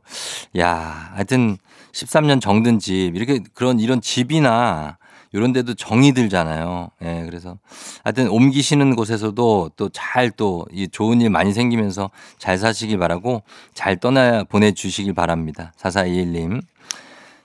야, 0.59 1.11
하여튼 1.15 1.57
13년 1.93 2.41
정든 2.41 2.81
집 2.81 3.15
이렇게 3.15 3.41
그런 3.55 3.79
이런 3.79 4.01
집이나 4.01 4.99
이런 5.35 5.53
데도 5.53 5.75
정이 5.75 6.13
들잖아요. 6.13 6.91
예, 7.03 7.23
그래서 7.25 7.57
하여튼 8.05 8.29
옮기시는 8.29 8.97
곳에서도 8.97 9.71
또 9.77 9.89
잘 9.91 10.31
또 10.33 10.67
이 10.73 10.89
좋은 10.89 11.21
일 11.21 11.31
많이 11.31 11.53
생기면서 11.53 12.11
잘 12.39 12.59
사시길 12.59 12.99
바라고 12.99 13.43
잘 13.75 13.97
떠나 13.99 14.43
보내주시길 14.45 15.15
바랍니다. 15.15 15.73
4421님. 15.79 16.63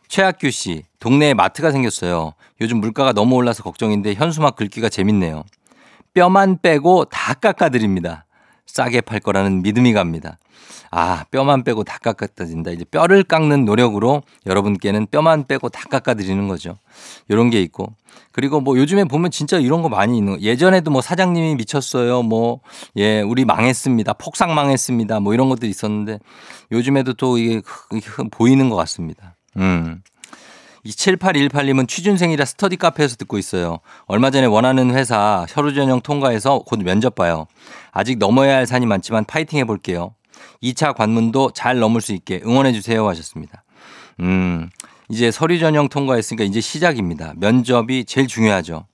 최학규 0.07 0.51
씨, 0.51 0.83
동네에 0.99 1.33
마트가 1.33 1.71
생겼어요. 1.71 2.33
요즘 2.61 2.79
물가가 2.79 3.13
너무 3.13 3.35
올라서 3.35 3.63
걱정인데 3.63 4.13
현수막 4.13 4.55
긁기가 4.55 4.89
재밌네요. 4.89 5.43
뼈만 6.13 6.59
빼고 6.61 7.05
다 7.05 7.33
깎아드립니다. 7.33 8.25
싸게 8.65 9.01
팔 9.01 9.19
거라는 9.19 9.61
믿음이 9.61 9.93
갑니다. 9.93 10.37
아, 10.91 11.25
뼈만 11.31 11.63
빼고 11.63 11.83
다 11.83 11.97
깎아드린다. 11.99 12.71
이제 12.71 12.85
뼈를 12.85 13.23
깎는 13.23 13.65
노력으로 13.65 14.23
여러분께는 14.45 15.07
뼈만 15.07 15.47
빼고 15.47 15.69
다 15.69 15.87
깎아드리는 15.89 16.47
거죠. 16.47 16.77
이런 17.27 17.49
게 17.49 17.61
있고. 17.61 17.93
그리고 18.31 18.61
뭐 18.61 18.77
요즘에 18.77 19.03
보면 19.05 19.31
진짜 19.31 19.57
이런 19.57 19.81
거 19.81 19.89
많이 19.89 20.17
있는 20.17 20.33
거. 20.33 20.39
예전에도 20.41 20.91
뭐 20.91 21.01
사장님이 21.01 21.55
미쳤어요. 21.55 22.23
뭐, 22.23 22.59
예, 22.95 23.21
우리 23.21 23.45
망했습니다. 23.45 24.13
폭삭 24.13 24.51
망했습니다. 24.51 25.19
뭐 25.19 25.33
이런 25.33 25.49
것들이 25.49 25.69
있었는데 25.69 26.19
요즘에도 26.71 27.13
또 27.13 27.37
이게 27.37 27.61
보이는 28.31 28.69
것 28.69 28.75
같습니다. 28.75 29.36
음. 29.57 30.01
7818님은 30.85 31.87
취준생이라 31.87 32.45
스터디 32.45 32.77
카페에서 32.77 33.17
듣고 33.17 33.37
있어요. 33.37 33.79
얼마 34.05 34.31
전에 34.31 34.45
원하는 34.45 34.91
회사 34.91 35.45
혈루 35.49 35.73
전형 35.73 35.99
통과해서 36.01 36.59
곧 36.59 36.81
면접 36.81 37.15
봐요. 37.15 37.45
아직 37.91 38.17
넘어야 38.17 38.55
할 38.55 38.65
산이 38.65 38.85
많지만 38.85 39.25
파이팅 39.25 39.59
해볼게요. 39.59 40.13
2차 40.63 40.95
관문도 40.95 41.51
잘 41.51 41.79
넘을 41.79 42.01
수 42.01 42.13
있게 42.13 42.41
응원해 42.45 42.71
주세요 42.71 43.07
하셨습니다. 43.07 43.63
음, 44.19 44.69
이제 45.09 45.31
서류 45.31 45.59
전형 45.59 45.89
통과했으니까 45.89 46.43
이제 46.43 46.61
시작입니다. 46.61 47.33
면접이 47.37 48.05
제일 48.05 48.27
중요하죠. 48.27 48.85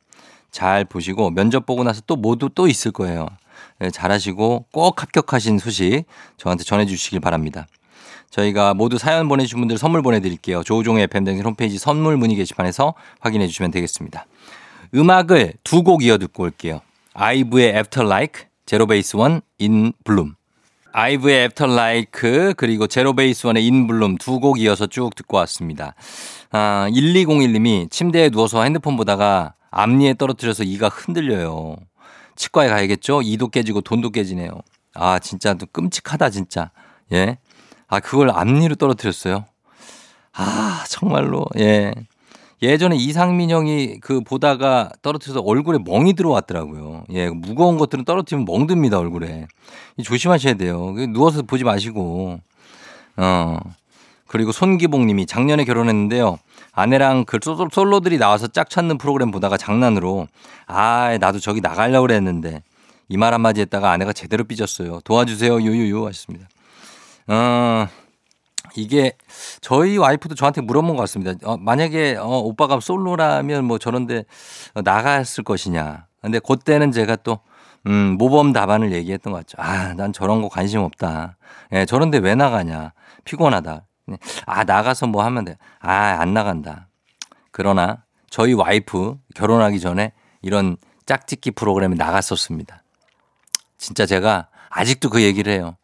잘 0.52 0.86
보시고 0.86 1.32
면접 1.32 1.66
보고 1.66 1.84
나서 1.84 2.02
또 2.06 2.16
모두 2.16 2.50
또 2.54 2.68
있을 2.68 2.92
거예요. 2.92 3.28
네, 3.80 3.90
잘하시고 3.90 4.68
꼭 4.72 5.02
합격하신 5.02 5.58
소식 5.58 6.04
저한테 6.38 6.64
전해 6.64 6.86
주시길 6.86 7.20
바랍니다. 7.20 7.68
저희가 8.34 8.74
모두 8.74 8.98
사연 8.98 9.28
보내주신 9.28 9.60
분들 9.60 9.78
선물 9.78 10.02
보내드릴게요. 10.02 10.64
조우종의 10.64 11.04
FM댕진 11.04 11.46
홈페이지 11.46 11.78
선물 11.78 12.18
문의 12.18 12.36
게시판에서 12.36 12.96
확인해 13.20 13.48
주시면 13.48 13.70
되겠습니다. 13.72 14.26
음악을 14.96 15.54
두 15.64 15.84
곡 15.84 16.04
이어 16.04 16.18
듣고 16.18 16.44
올게요. 16.44 16.82
아이브의 17.14 17.76
After 17.76 18.08
Like, 18.08 18.46
제로베이스 18.66 19.18
원, 19.18 19.42
In 19.60 19.94
Bloom. 20.04 20.36
아이브의 20.96 21.46
After 21.46 21.66
Like 21.66 22.54
그리고 22.56 22.86
제로베이스 22.88 23.48
원의 23.48 23.66
In 23.66 23.88
Bloom 23.88 24.18
두 24.18 24.40
곡 24.40 24.60
이어서 24.60 24.86
쭉 24.88 25.16
듣고 25.16 25.38
왔습니다. 25.38 25.96
아, 26.52 26.88
1201님이 26.92 27.90
침대에 27.90 28.30
누워서 28.30 28.62
핸드폰 28.64 28.96
보다가 28.96 29.56
앞니에 29.72 30.14
떨어뜨려서 30.14 30.64
이가 30.64 30.90
흔들려요. 30.90 31.78
치과에 32.36 32.70
가야겠죠? 32.70 33.22
이도 33.24 33.48
깨지고 33.48 33.82
돈도 33.82 34.12
깨지네요. 34.12 34.52
아, 34.94 35.18
진짜 35.18 35.56
끔찍하다, 35.72 36.30
진짜. 36.30 36.70
예. 37.12 37.38
아, 37.88 38.00
그걸 38.00 38.30
앞니로 38.32 38.76
떨어뜨렸어요. 38.76 39.46
아, 40.34 40.84
정말로, 40.90 41.46
예. 41.60 41.94
예전에 42.62 42.96
이상민 42.96 43.50
형이 43.50 44.00
그 44.00 44.22
보다가 44.22 44.90
떨어뜨려서 45.02 45.42
얼굴에 45.42 45.80
멍이 45.86 46.14
들어왔더라고요. 46.14 47.04
예, 47.12 47.30
무거운 47.30 47.78
것들은 47.78 48.06
떨어뜨리면 48.06 48.46
멍듭니다, 48.46 48.98
얼굴에. 49.00 49.48
조심하셔야 50.04 50.54
돼요. 50.56 50.94
누워서 51.10 51.42
보지 51.42 51.64
마시고. 51.66 52.40
어. 53.18 53.58
그리고 54.28 54.52
손기봉 54.52 55.06
님이 55.06 55.26
작년에 55.26 55.64
결혼했는데요. 55.66 56.40
아내랑 56.72 57.26
그 57.26 57.38
솔로들이 57.72 58.18
나와서 58.18 58.48
짝 58.48 58.70
찾는 58.70 58.98
프로그램 58.98 59.30
보다가 59.30 59.58
장난으로 59.58 60.28
아, 60.66 61.16
나도 61.20 61.40
저기 61.40 61.62
나가려고 61.62 62.08
그랬는데 62.08 62.64
이 63.10 63.18
말 63.18 63.34
한마디 63.34 63.62
했다가 63.62 63.92
아내가 63.92 64.12
제대로 64.14 64.44
삐졌어요. 64.46 65.02
도와주세요. 65.04 65.62
유유유 65.62 66.08
하셨습니다. 66.08 66.48
어, 67.28 67.88
이게 68.76 69.14
저희 69.62 69.98
와이프도 69.98 70.36
저한테 70.36 70.62
물어본 70.62 70.96
것 70.96 71.02
같습니다. 71.04 71.34
어, 71.48 71.58
만약에 71.58 72.16
어, 72.18 72.40
오빠가 72.40 72.80
솔로라면 72.80 73.66
뭐 73.66 73.78
저런데 73.78 74.26
나갔을 74.76 75.44
것이냐. 75.44 76.08
근데 76.22 76.40
그때는 76.40 76.92
제가 76.92 77.18
또, 77.18 77.40
음, 77.86 78.16
모범 78.18 78.54
답안을 78.54 78.94
얘기했던 78.94 79.34
것 79.34 79.40
같죠. 79.40 79.62
아, 79.62 79.94
난 79.94 80.14
저런 80.14 80.42
거 80.42 80.48
관심 80.48 80.80
없다. 80.82 81.38
예, 81.74 81.86
저런데 81.86 82.18
왜 82.20 82.34
나가냐. 82.34 82.94
피곤하다. 83.26 83.86
아, 84.46 84.64
나가서 84.64 85.08
뭐 85.08 85.24
하면 85.26 85.46
돼. 85.46 85.58
아, 85.80 85.92
안 86.20 86.34
나간다. 86.34 86.88
그러나 87.52 88.04
저희 88.30 88.54
와이프 88.54 89.18
결혼하기 89.36 89.80
전에 89.80 90.14
이런 90.42 90.78
짝짓기 91.06 91.52
프로그램에 91.52 91.96
나갔었습니다. 91.96 92.84
진짜 93.78 94.06
제가 94.06 94.48
아직도 94.70 95.10
그 95.10 95.22
얘기를 95.22 95.52
해요. 95.52 95.78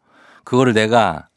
그거를 0.44 0.72
내가 0.72 1.28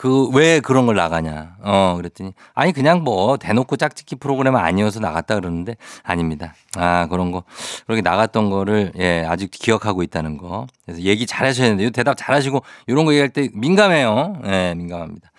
그 0.00 0.30
왜 0.32 0.60
그런 0.60 0.86
걸 0.86 0.96
나가냐. 0.96 1.56
어, 1.62 1.92
그랬더니 1.98 2.32
아니 2.54 2.72
그냥 2.72 3.04
뭐 3.04 3.36
대놓고 3.36 3.76
짝짓기 3.76 4.16
프로그램 4.16 4.56
아니어서 4.56 4.98
나갔다 4.98 5.34
그러는데 5.34 5.76
아닙니다. 6.02 6.54
아, 6.76 7.06
그런 7.10 7.32
거 7.32 7.42
그렇게 7.86 8.00
나갔던 8.00 8.48
거를 8.48 8.92
예, 8.98 9.26
아직 9.28 9.50
기억하고 9.50 10.02
있다는 10.02 10.38
거. 10.38 10.66
그래서 10.86 11.02
얘기 11.02 11.26
잘 11.26 11.46
하셔야 11.46 11.68
되는데 11.68 11.90
대답 11.90 12.14
잘 12.16 12.34
하시고 12.34 12.62
이런 12.86 13.04
거 13.04 13.12
얘기할 13.12 13.28
때 13.28 13.50
민감해요. 13.52 14.40
예, 14.46 14.74
민감합니다. 14.74 15.30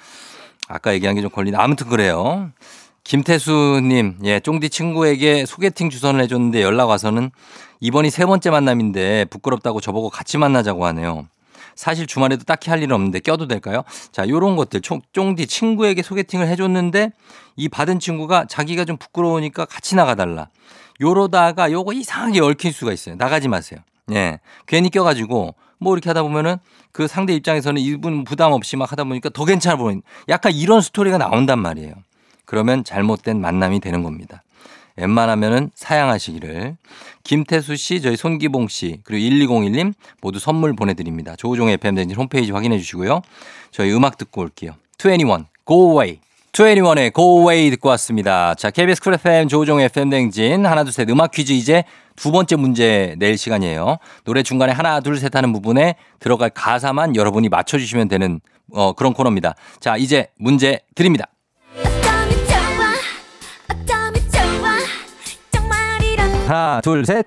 아까 0.67 0.93
얘기한 0.93 1.15
게 1.15 1.21
좀 1.23 1.31
걸리네. 1.31 1.57
아무튼 1.57 1.87
그래요. 1.87 2.51
김태수님, 3.03 4.19
예, 4.25 4.39
쫑디 4.39 4.69
친구에게 4.69 5.47
소개팅 5.47 5.89
주선을 5.89 6.21
해줬는데 6.21 6.61
연락 6.61 6.85
와서는 6.89 7.31
이번이 7.79 8.11
세 8.11 8.27
번째 8.27 8.51
만남인데 8.51 9.25
부끄럽다고 9.31 9.81
저보고 9.81 10.11
같이 10.11 10.37
만나자고 10.37 10.85
하네요. 10.85 11.25
사실 11.81 12.05
주말에도 12.05 12.43
딱히 12.43 12.69
할 12.69 12.83
일은 12.83 12.93
없는데 12.93 13.21
껴도 13.21 13.47
될까요? 13.47 13.83
자, 14.11 14.29
요런 14.29 14.55
것들 14.55 14.81
쫑디 14.81 15.47
친구에게 15.47 16.03
소개팅을 16.03 16.47
해줬는데 16.49 17.11
이 17.55 17.69
받은 17.69 17.99
친구가 17.99 18.45
자기가 18.45 18.85
좀 18.85 18.97
부끄러우니까 18.97 19.65
같이 19.65 19.95
나가달라. 19.95 20.49
요러다가 21.01 21.71
요거 21.71 21.93
이상하게 21.93 22.39
얽힐 22.39 22.71
수가 22.71 22.93
있어요. 22.93 23.15
나가지 23.15 23.47
마세요. 23.47 23.79
예. 24.11 24.39
괜히 24.67 24.91
껴가지고 24.91 25.55
뭐 25.79 25.95
이렇게 25.95 26.07
하다 26.11 26.21
보면은 26.21 26.57
그 26.91 27.07
상대 27.07 27.33
입장에서는 27.33 27.81
이분 27.81 28.25
부담 28.25 28.51
없이 28.51 28.77
막 28.77 28.91
하다 28.91 29.05
보니까 29.05 29.29
더 29.29 29.43
괜찮아 29.45 29.75
보이는 29.77 30.03
약간 30.29 30.51
이런 30.51 30.81
스토리가 30.81 31.17
나온단 31.17 31.57
말이에요. 31.57 31.95
그러면 32.45 32.83
잘못된 32.83 33.41
만남이 33.41 33.79
되는 33.79 34.03
겁니다. 34.03 34.43
웬만하면은 35.01 35.71
사양하시기를. 35.75 36.77
김태수 37.23 37.75
씨, 37.75 38.01
저희 38.01 38.15
손기봉 38.15 38.67
씨, 38.67 38.99
그리고 39.03 39.23
1201님 39.25 39.93
모두 40.21 40.39
선물 40.39 40.73
보내드립니다. 40.73 41.35
조우종의 41.35 41.75
FM댕진 41.75 42.15
홈페이지 42.15 42.51
확인해 42.51 42.77
주시고요. 42.77 43.21
저희 43.71 43.91
음악 43.93 44.17
듣고 44.17 44.41
올게요. 44.41 44.75
21, 44.99 45.45
Go 45.65 45.91
Away. 45.91 46.19
2NE1의 46.51 47.13
Go 47.13 47.39
Away 47.39 47.69
듣고 47.71 47.89
왔습니다. 47.89 48.53
자, 48.55 48.69
KBS 48.69 49.01
쿨 49.01 49.13
FM 49.15 49.47
조우종의 49.47 49.85
FM댕진 49.85 50.65
하나, 50.65 50.83
둘, 50.83 50.93
셋 50.93 51.09
음악 51.09 51.31
퀴즈 51.31 51.53
이제 51.53 51.83
두 52.15 52.31
번째 52.31 52.55
문제 52.57 53.15
낼 53.17 53.37
시간이에요. 53.37 53.97
노래 54.25 54.43
중간에 54.43 54.71
하나, 54.71 54.99
둘, 54.99 55.17
셋 55.17 55.35
하는 55.35 55.53
부분에 55.53 55.95
들어갈 56.19 56.49
가사만 56.49 57.15
여러분이 57.15 57.49
맞춰주시면 57.49 58.07
되는 58.07 58.41
어, 58.73 58.93
그런 58.93 59.13
코너입니다. 59.13 59.55
자, 59.79 59.97
이제 59.97 60.27
문제 60.37 60.79
드립니다. 60.95 61.25
하나, 66.47 66.81
둘, 66.81 67.05
셋. 67.05 67.25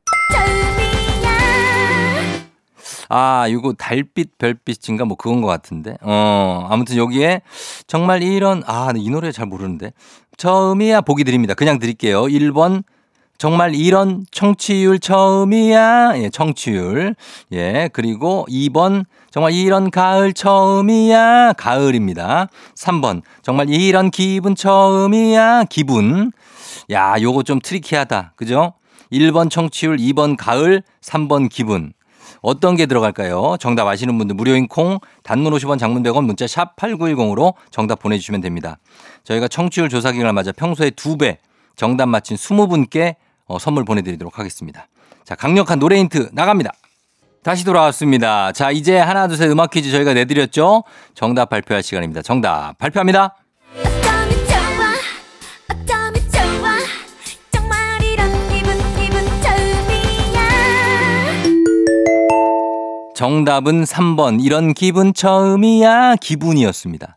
아, 3.08 3.46
이거 3.48 3.72
달빛 3.74 4.38
별빛인가 4.38 5.04
뭐 5.04 5.16
그건 5.16 5.40
것 5.40 5.46
같은데. 5.46 5.96
어, 6.02 6.66
아무튼 6.70 6.96
여기에 6.96 7.42
정말 7.86 8.22
이런 8.22 8.62
아, 8.66 8.92
이 8.96 9.10
노래 9.10 9.30
잘 9.32 9.46
모르는데. 9.46 9.92
처음이야 10.36 11.02
보기 11.02 11.24
드립니다. 11.24 11.54
그냥 11.54 11.78
드릴게요. 11.78 12.22
1번 12.22 12.82
정말 13.38 13.74
이런 13.74 14.24
청취율 14.30 14.98
처음이야. 14.98 16.14
예, 16.16 16.30
청취율. 16.30 17.14
예, 17.52 17.88
그리고 17.92 18.46
2번 18.48 19.04
정말 19.30 19.52
이런 19.52 19.90
가을 19.90 20.32
처음이야. 20.32 21.54
가을입니다. 21.56 22.48
3번 22.76 23.22
정말 23.42 23.68
이런 23.70 24.10
기분 24.10 24.54
처음이야. 24.54 25.64
기분. 25.68 26.32
야, 26.90 27.16
요거 27.20 27.42
좀 27.44 27.60
트리키하다. 27.60 28.32
그죠? 28.36 28.74
1번 29.14 29.50
청취율, 29.50 29.96
2번 29.96 30.36
가을, 30.36 30.82
3번 31.00 31.48
기분. 31.48 31.92
어떤 32.40 32.76
게 32.76 32.86
들어갈까요? 32.86 33.56
정답 33.58 33.86
아시는 33.86 34.18
분들 34.18 34.34
무료인 34.36 34.68
콩, 34.68 34.98
단문 35.22 35.52
50원, 35.54 35.78
장문 35.78 36.02
100원, 36.02 36.24
문자 36.26 36.46
샵 36.46 36.76
8910으로 36.76 37.54
정답 37.70 38.00
보내주시면 38.00 38.42
됩니다. 38.42 38.78
저희가 39.24 39.48
청취율 39.48 39.88
조사 39.88 40.12
기간을 40.12 40.32
맞아 40.32 40.52
평소에 40.52 40.90
두배 40.90 41.38
정답 41.76 42.06
맞힌 42.06 42.36
20분께 42.36 43.16
어, 43.46 43.58
선물 43.58 43.84
보내드리도록 43.84 44.38
하겠습니다. 44.38 44.88
자, 45.24 45.34
강력한 45.34 45.78
노래 45.78 45.98
힌트 45.98 46.30
나갑니다. 46.32 46.72
다시 47.42 47.64
돌아왔습니다. 47.64 48.52
자, 48.52 48.70
이제 48.70 48.98
하나, 48.98 49.28
둘, 49.28 49.36
셋 49.36 49.50
음악 49.50 49.70
퀴즈 49.70 49.90
저희가 49.90 50.14
내드렸죠? 50.14 50.84
정답 51.14 51.50
발표할 51.50 51.82
시간입니다. 51.82 52.22
정답 52.22 52.76
발표합니다. 52.78 53.36
정답은 63.14 63.84
3번. 63.84 64.44
이런 64.44 64.74
기분 64.74 65.14
처음이야. 65.14 66.16
기분이었습니다. 66.16 67.16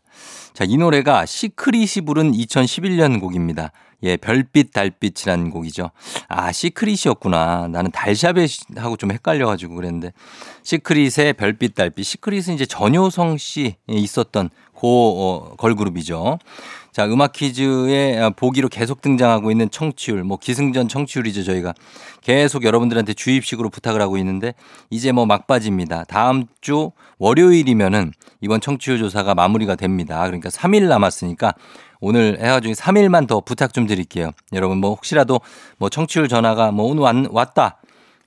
자, 0.54 0.64
이 0.64 0.76
노래가 0.76 1.26
시크릿이 1.26 2.02
부른 2.02 2.32
2011년 2.32 3.20
곡입니다. 3.20 3.72
예, 4.04 4.16
별빛 4.16 4.72
달빛이라는 4.72 5.50
곡이죠. 5.50 5.90
아, 6.28 6.52
시크릿이었구나. 6.52 7.66
나는 7.66 7.90
달샤벳하고 7.90 8.96
좀 8.96 9.10
헷갈려가지고 9.10 9.74
그랬는데. 9.74 10.12
시크릿의 10.62 11.32
별빛 11.32 11.74
달빛. 11.74 12.04
시크릿은 12.06 12.54
이제 12.54 12.64
전효성 12.64 13.36
씨 13.36 13.74
있었던 13.88 14.50
고 14.72 15.50
어, 15.50 15.56
걸그룹이죠. 15.56 16.38
자, 16.92 17.06
음악 17.06 17.32
퀴즈에 17.32 18.30
보기로 18.36 18.68
계속 18.68 19.00
등장하고 19.00 19.50
있는 19.50 19.70
청취율, 19.70 20.24
뭐 20.24 20.36
기승전 20.38 20.88
청취율이죠, 20.88 21.44
저희가. 21.44 21.74
계속 22.22 22.64
여러분들한테 22.64 23.14
주입식으로 23.14 23.70
부탁을 23.70 24.00
하고 24.00 24.18
있는데 24.18 24.54
이제 24.90 25.12
뭐 25.12 25.26
막바지입니다. 25.26 26.04
다음 26.04 26.46
주 26.60 26.90
월요일이면은 27.18 28.12
이번 28.40 28.60
청취율 28.60 28.98
조사가 28.98 29.34
마무리가 29.34 29.74
됩니다. 29.76 30.20
그러니까 30.24 30.48
3일 30.48 30.88
남았으니까 30.88 31.54
오늘 32.00 32.38
해가지고 32.40 32.74
3일만 32.74 33.26
더 33.26 33.40
부탁 33.40 33.72
좀 33.72 33.86
드릴게요. 33.86 34.30
여러분 34.52 34.78
뭐 34.78 34.90
혹시라도 34.90 35.40
뭐 35.78 35.88
청취율 35.88 36.28
전화가 36.28 36.70
뭐 36.72 36.86
오늘 36.86 37.02
왔, 37.02 37.14
왔다. 37.30 37.78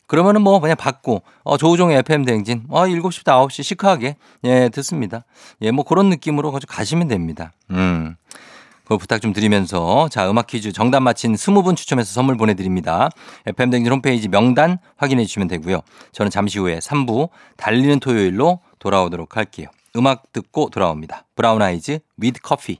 그러면은 0.08 0.42
뭐 0.42 0.60
그냥 0.60 0.76
받고 0.76 1.22
어 1.44 1.56
조우종의 1.58 2.00
FM 2.00 2.26
대행진 2.26 2.64
어 2.70 2.84
7시부터 2.86 3.48
9시 3.48 3.64
시크하게 3.64 4.18
예 4.44 4.70
듣습니다. 4.70 5.24
예 5.62 5.72
뭐 5.72 5.86
그런 5.86 6.10
느낌으로 6.10 6.52
가지고 6.52 6.74
가시면 6.74 7.08
됩니다. 7.08 7.54
음. 7.70 8.16
그 8.92 8.98
부탁 8.98 9.22
좀 9.22 9.32
드리면서 9.32 10.10
자 10.10 10.30
음악 10.30 10.48
퀴즈 10.48 10.74
정답 10.74 11.00
맞힌 11.00 11.34
20분 11.34 11.78
추첨해서 11.78 12.12
선물 12.12 12.36
보내드립니다. 12.36 13.08
FM 13.46 13.70
댕진 13.70 13.94
홈페이지 13.94 14.28
명단 14.28 14.80
확인해 14.98 15.24
주시면 15.24 15.48
되고요. 15.48 15.80
저는 16.12 16.30
잠시 16.30 16.60
후에 16.60 16.80
3부 16.80 17.30
달리는 17.56 18.02
토요일로 18.02 18.60
돌아오도록 18.80 19.38
할게요. 19.38 19.68
음악 19.96 20.34
듣고 20.34 20.70
돌아옵니다. 20.72 21.24
브라운 21.36 21.62
아이즈 21.62 22.00
With 22.18 22.42
Coffee. 22.42 22.80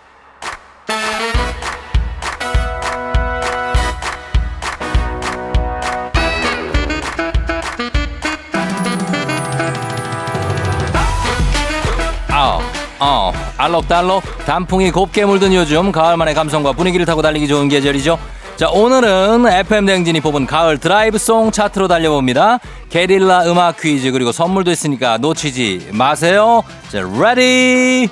알록달록 13.61 14.23
단풍이 14.45 14.91
곱게 14.91 15.25
물든 15.25 15.53
요즘 15.53 15.91
가을만의 15.91 16.33
감성과 16.33 16.73
분위기를 16.73 17.05
타고 17.05 17.21
달리기 17.21 17.47
좋은 17.47 17.69
계절이죠. 17.69 18.17
자, 18.55 18.69
오늘은 18.69 19.45
FM 19.47 19.85
댕진이 19.85 20.21
뽑은 20.21 20.45
가을 20.45 20.77
드라이브송 20.77 21.51
차트로 21.51 21.87
달려봅니다. 21.87 22.59
게릴라 22.89 23.45
음악 23.45 23.79
퀴즈 23.79 24.11
그리고 24.11 24.31
선물도 24.31 24.71
있으니까 24.71 25.17
놓치지 25.17 25.89
마세요. 25.93 26.63
자, 26.89 27.01
ready! 27.01 28.09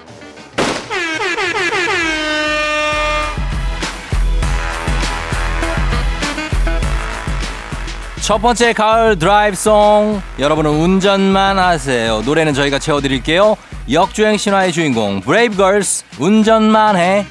첫 8.30 8.38
번째 8.38 8.74
가을 8.74 9.18
드라이브송. 9.18 10.22
여러분은 10.38 10.70
운전만 10.70 11.58
하세요. 11.58 12.22
노래는 12.22 12.54
저희가 12.54 12.78
채워드릴게요. 12.78 13.58
역주행 13.92 14.38
신화의 14.38 14.72
주인공 14.72 15.20
브레이브걸스 15.22 16.04
운전만 16.20 16.96
해. 16.96 17.26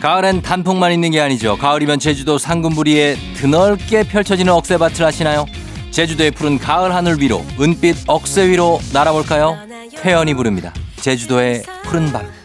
가을엔 0.00 0.42
단풍만 0.42 0.90
있는 0.90 1.12
게 1.12 1.20
아니죠. 1.20 1.56
가을이면 1.56 2.00
제주도 2.00 2.36
산굼부리에 2.36 3.14
드넓게 3.36 4.02
펼쳐지는 4.08 4.52
억새밭을 4.54 5.04
아시나요? 5.04 5.46
제주도의 5.92 6.32
푸른 6.32 6.58
가을 6.58 6.92
하늘 6.92 7.20
위로 7.20 7.46
은빛 7.60 8.08
억새 8.08 8.48
위로 8.48 8.80
날아볼까요? 8.92 9.56
태연이 10.02 10.34
부릅니다. 10.34 10.74
제주도의 10.96 11.62
푸른 11.84 12.12
밤 12.12 12.39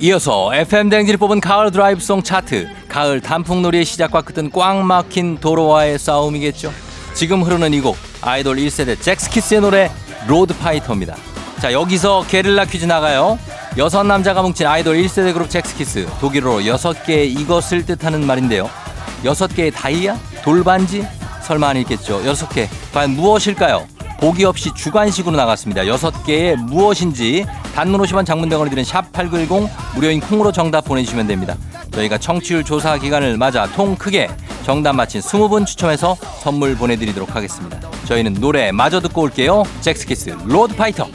이어서 0.00 0.54
FM 0.54 0.88
댕지를 0.88 1.18
뽑은 1.18 1.40
가을 1.40 1.70
드라이브송 1.70 2.22
차트 2.22 2.68
가을 2.88 3.20
단풍놀이의 3.20 3.84
시작과 3.84 4.22
끝은 4.22 4.50
꽉 4.50 4.76
막힌 4.84 5.38
도로와의 5.38 5.98
싸움이겠죠 5.98 6.72
지금 7.14 7.42
흐르는 7.42 7.72
이 7.74 7.80
곡 7.80 7.96
아이돌 8.22 8.56
1세대 8.56 9.00
잭스키스의 9.00 9.60
노래 9.60 9.90
로드파이터입니다 10.26 11.16
자 11.60 11.72
여기서 11.72 12.24
게릴라 12.28 12.64
퀴즈 12.66 12.84
나가요 12.84 13.38
여섯 13.76 14.02
남자가 14.04 14.42
뭉친 14.42 14.66
아이돌 14.66 14.96
1세대 14.96 15.32
그룹 15.32 15.50
잭스키스 15.50 16.06
독일어로 16.20 16.66
여섯 16.66 17.04
개의 17.04 17.32
이것을 17.32 17.84
뜻하는 17.86 18.24
말인데요 18.26 18.70
여섯 19.24 19.48
개의 19.54 19.70
다이아? 19.72 20.16
돌반지? 20.42 21.04
설마 21.42 21.68
아니겠죠 21.70 22.24
여섯 22.26 22.48
개 22.50 22.68
과연 22.92 23.10
무엇일까요 23.12 23.86
보기 24.18 24.44
없이 24.44 24.70
주관식으로 24.74 25.36
나갔습니다. 25.36 25.86
여섯 25.86 26.24
개의 26.24 26.56
무엇인지 26.56 27.46
단문 27.74 28.00
50원 28.02 28.26
장문 28.26 28.45
백 28.45 28.56
원이 28.56 28.70
드는 28.70 28.82
샵8910 28.82 29.68
무료인 29.94 30.20
콩으로 30.20 30.52
정답 30.52 30.84
보내주시면 30.84 31.26
됩니다. 31.26 31.56
저희가 31.92 32.18
청취율 32.18 32.64
조사 32.64 32.98
기간을 32.98 33.36
맞아 33.36 33.66
통 33.66 33.94
크게 33.96 34.28
정답 34.64 34.94
맞힌 34.94 35.20
20분 35.20 35.64
추첨해서 35.66 36.16
선물 36.40 36.76
보내드리도록 36.76 37.34
하겠습니다. 37.34 37.80
저희는 38.06 38.34
노래 38.34 38.72
마저 38.72 39.00
듣고 39.00 39.22
올게요. 39.22 39.62
젝스키스 39.80 40.36
로드파이터 40.44 41.08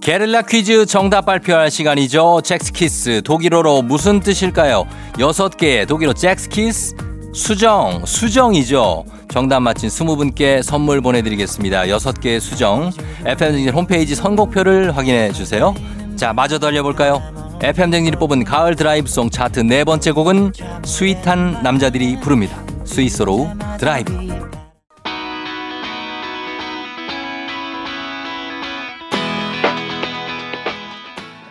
게릴라 0.00 0.40
퀴즈 0.40 0.86
정답 0.86 1.26
발표할 1.26 1.70
시간이죠. 1.70 2.40
젝스키스 2.42 3.20
독일어로 3.26 3.82
무슨 3.82 4.20
뜻일까요? 4.20 4.86
여섯 5.18 5.54
개의 5.58 5.84
독일어 5.84 6.14
젝스키스 6.14 7.07
수정 7.32 8.04
수정이죠. 8.04 9.04
정답 9.30 9.60
맞힌 9.60 9.90
스무 9.90 10.16
분께 10.16 10.62
선물 10.62 11.00
보내드리겠습니다. 11.00 11.88
여섯 11.88 12.20
개의 12.20 12.40
수정 12.40 12.90
FM 13.24 13.68
홈페이지 13.68 14.14
선곡표를 14.14 14.96
확인해 14.96 15.32
주세요. 15.32 15.74
자 16.16 16.32
마저 16.32 16.58
달려볼까요? 16.58 17.22
FM 17.60 17.90
댕진이 17.90 18.16
뽑은 18.16 18.44
가을 18.44 18.76
드라이브송 18.76 19.30
차트 19.30 19.60
네 19.60 19.84
번째 19.84 20.12
곡은 20.12 20.52
sweet한 20.84 21.62
남자들이 21.62 22.18
부릅니다. 22.20 22.56
스윗소로우 22.84 23.50
드라이브. 23.78 24.57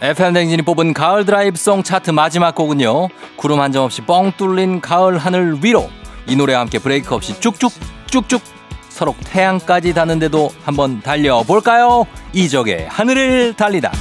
FM 0.02 0.34
댕진이 0.34 0.62
뽑은 0.62 0.94
가을 0.94 1.26
드라이브송 1.26 1.82
차트 1.84 2.12
마지막 2.12 2.54
곡은요. 2.54 3.08
구름 3.36 3.60
한 3.60 3.72
점 3.72 3.84
없이 3.86 4.02
뻥 4.02 4.32
뚫린 4.38 4.80
가을 4.80 5.18
하늘 5.18 5.58
위로 5.64 5.90
이 6.28 6.36
노래와 6.36 6.62
함께 6.62 6.78
브레이크 6.80 7.14
없이 7.16 7.40
쭉쭉 7.40 7.72
쭉쭉 8.08 8.42
서로 8.90 9.16
태양까지 9.26 9.94
닿는데도 9.94 10.50
한번 10.64 11.02
달려볼까요? 11.02 12.06
이적의 12.34 12.88
하늘을 12.90 13.54
달리다. 13.56 13.92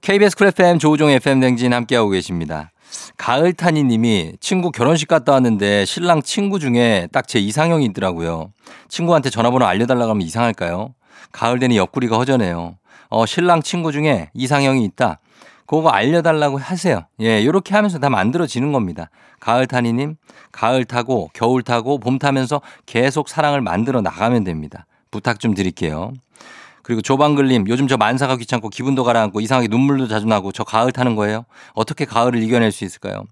KBS 0.00 0.36
쿨 0.36 0.48
FM 0.48 0.78
조우종 0.78 1.10
FM 1.10 1.40
댕진 1.40 1.72
함께하고 1.72 2.10
계십니다. 2.10 2.72
가을타니 3.16 3.84
님이 3.84 4.32
친구 4.40 4.70
결혼식 4.72 5.06
갔다 5.08 5.32
왔는데 5.32 5.84
신랑 5.84 6.22
친구 6.22 6.58
중에 6.58 7.08
딱 7.12 7.26
제 7.26 7.38
이상형이 7.38 7.84
있더라고요. 7.86 8.52
친구한테 8.88 9.30
전화번호 9.30 9.64
알려달라고 9.66 10.10
하면 10.10 10.22
이상할까요? 10.22 10.94
가을 11.32 11.58
되니 11.58 11.76
옆구리가 11.76 12.16
허전해요. 12.16 12.76
어, 13.08 13.26
신랑 13.26 13.62
친구 13.62 13.92
중에 13.92 14.30
이상형이 14.34 14.84
있다. 14.84 15.18
그거 15.66 15.88
알려달라고 15.88 16.58
하세요. 16.58 17.06
예, 17.20 17.44
요렇게 17.44 17.74
하면서 17.74 17.98
다 17.98 18.10
만들어지는 18.10 18.72
겁니다. 18.72 19.10
가을 19.40 19.66
타니님, 19.66 20.16
가을 20.52 20.84
타고, 20.84 21.30
겨울 21.32 21.62
타고, 21.62 21.98
봄 21.98 22.18
타면서 22.18 22.60
계속 22.86 23.28
사랑을 23.28 23.60
만들어 23.60 24.00
나가면 24.00 24.44
됩니다. 24.44 24.86
부탁 25.10 25.40
좀 25.40 25.54
드릴게요. 25.54 26.12
그리고 26.82 27.00
조방글님, 27.00 27.66
요즘 27.68 27.86
저 27.86 27.96
만사가 27.96 28.36
귀찮고 28.36 28.68
기분도 28.68 29.04
가라앉고 29.04 29.40
이상하게 29.40 29.68
눈물도 29.68 30.08
자주 30.08 30.26
나고 30.26 30.52
저 30.52 30.64
가을 30.64 30.90
타는 30.92 31.16
거예요? 31.16 31.44
어떻게 31.74 32.04
가을을 32.04 32.42
이겨낼 32.42 32.72
수 32.72 32.84
있을까요? 32.84 33.24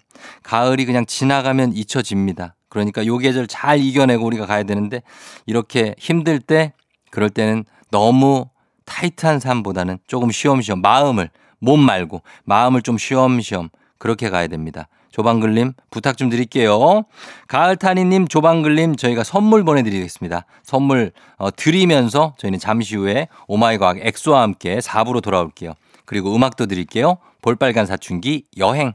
가을이 0.43 0.85
그냥 0.85 1.05
지나가면 1.05 1.75
잊혀집니다. 1.75 2.55
그러니까 2.69 3.05
요 3.07 3.19
계절 3.19 3.49
잘 3.49 3.81
이겨내고 3.81 4.25
우리가 4.25 4.47
가야 4.47 4.63
되는데 4.63 5.03
이렇게 5.47 5.95
힘들 5.99 6.39
때 6.39 6.73
그럴 7.11 7.29
때는 7.29 7.65
너무 7.91 8.47
타이트한 8.85 9.41
삶보다는 9.41 9.99
조금 10.07 10.31
쉬엄쉬엄 10.31 10.81
마음을 10.81 11.31
몸 11.59 11.81
말고 11.81 12.23
마음을 12.45 12.83
좀 12.83 12.99
쉬엄쉬엄 12.99 13.69
그렇게 13.99 14.31
가야 14.31 14.47
됩니다. 14.47 14.89
조방글님 15.13 15.73
부탁 15.91 16.17
좀 16.17 16.31
드릴게요. 16.31 17.03
가을타니님 17.49 18.29
조방글님 18.29 18.97
저희가 18.97 19.25
선물 19.25 19.65
보내드리겠습니다. 19.65 20.47
선물 20.63 21.13
어, 21.37 21.51
드리면서 21.55 22.35
저희는 22.39 22.59
잠시 22.59 22.97
후에 22.97 23.29
오마이과학 23.49 23.99
엑소와 24.01 24.43
함께 24.43 24.79
4부로 24.79 25.23
돌아올게요. 25.23 25.75
그리고 26.05 26.35
음악도 26.35 26.67
드릴게요. 26.67 27.19
볼빨간 27.43 27.87
사춘기 27.87 28.47
여행. 28.57 28.95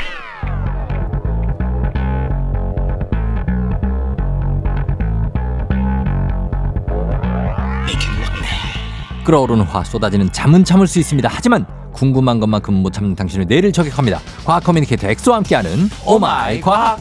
끓어오르는 9.31 9.63
화 9.63 9.81
쏟아지는 9.81 10.29
잠은 10.33 10.65
참을 10.65 10.87
수 10.87 10.99
있습니다. 10.99 11.29
하지만 11.31 11.65
궁금한 11.93 12.41
것만큼 12.41 12.73
못 12.73 12.91
참는 12.91 13.15
당신의 13.15 13.45
뇌를 13.47 13.71
저격합니다. 13.71 14.19
과학 14.43 14.61
커뮤니케이터 14.61 15.07
엑소와 15.07 15.37
함께하는 15.37 15.89
오마이 16.05 16.59
과학. 16.59 16.99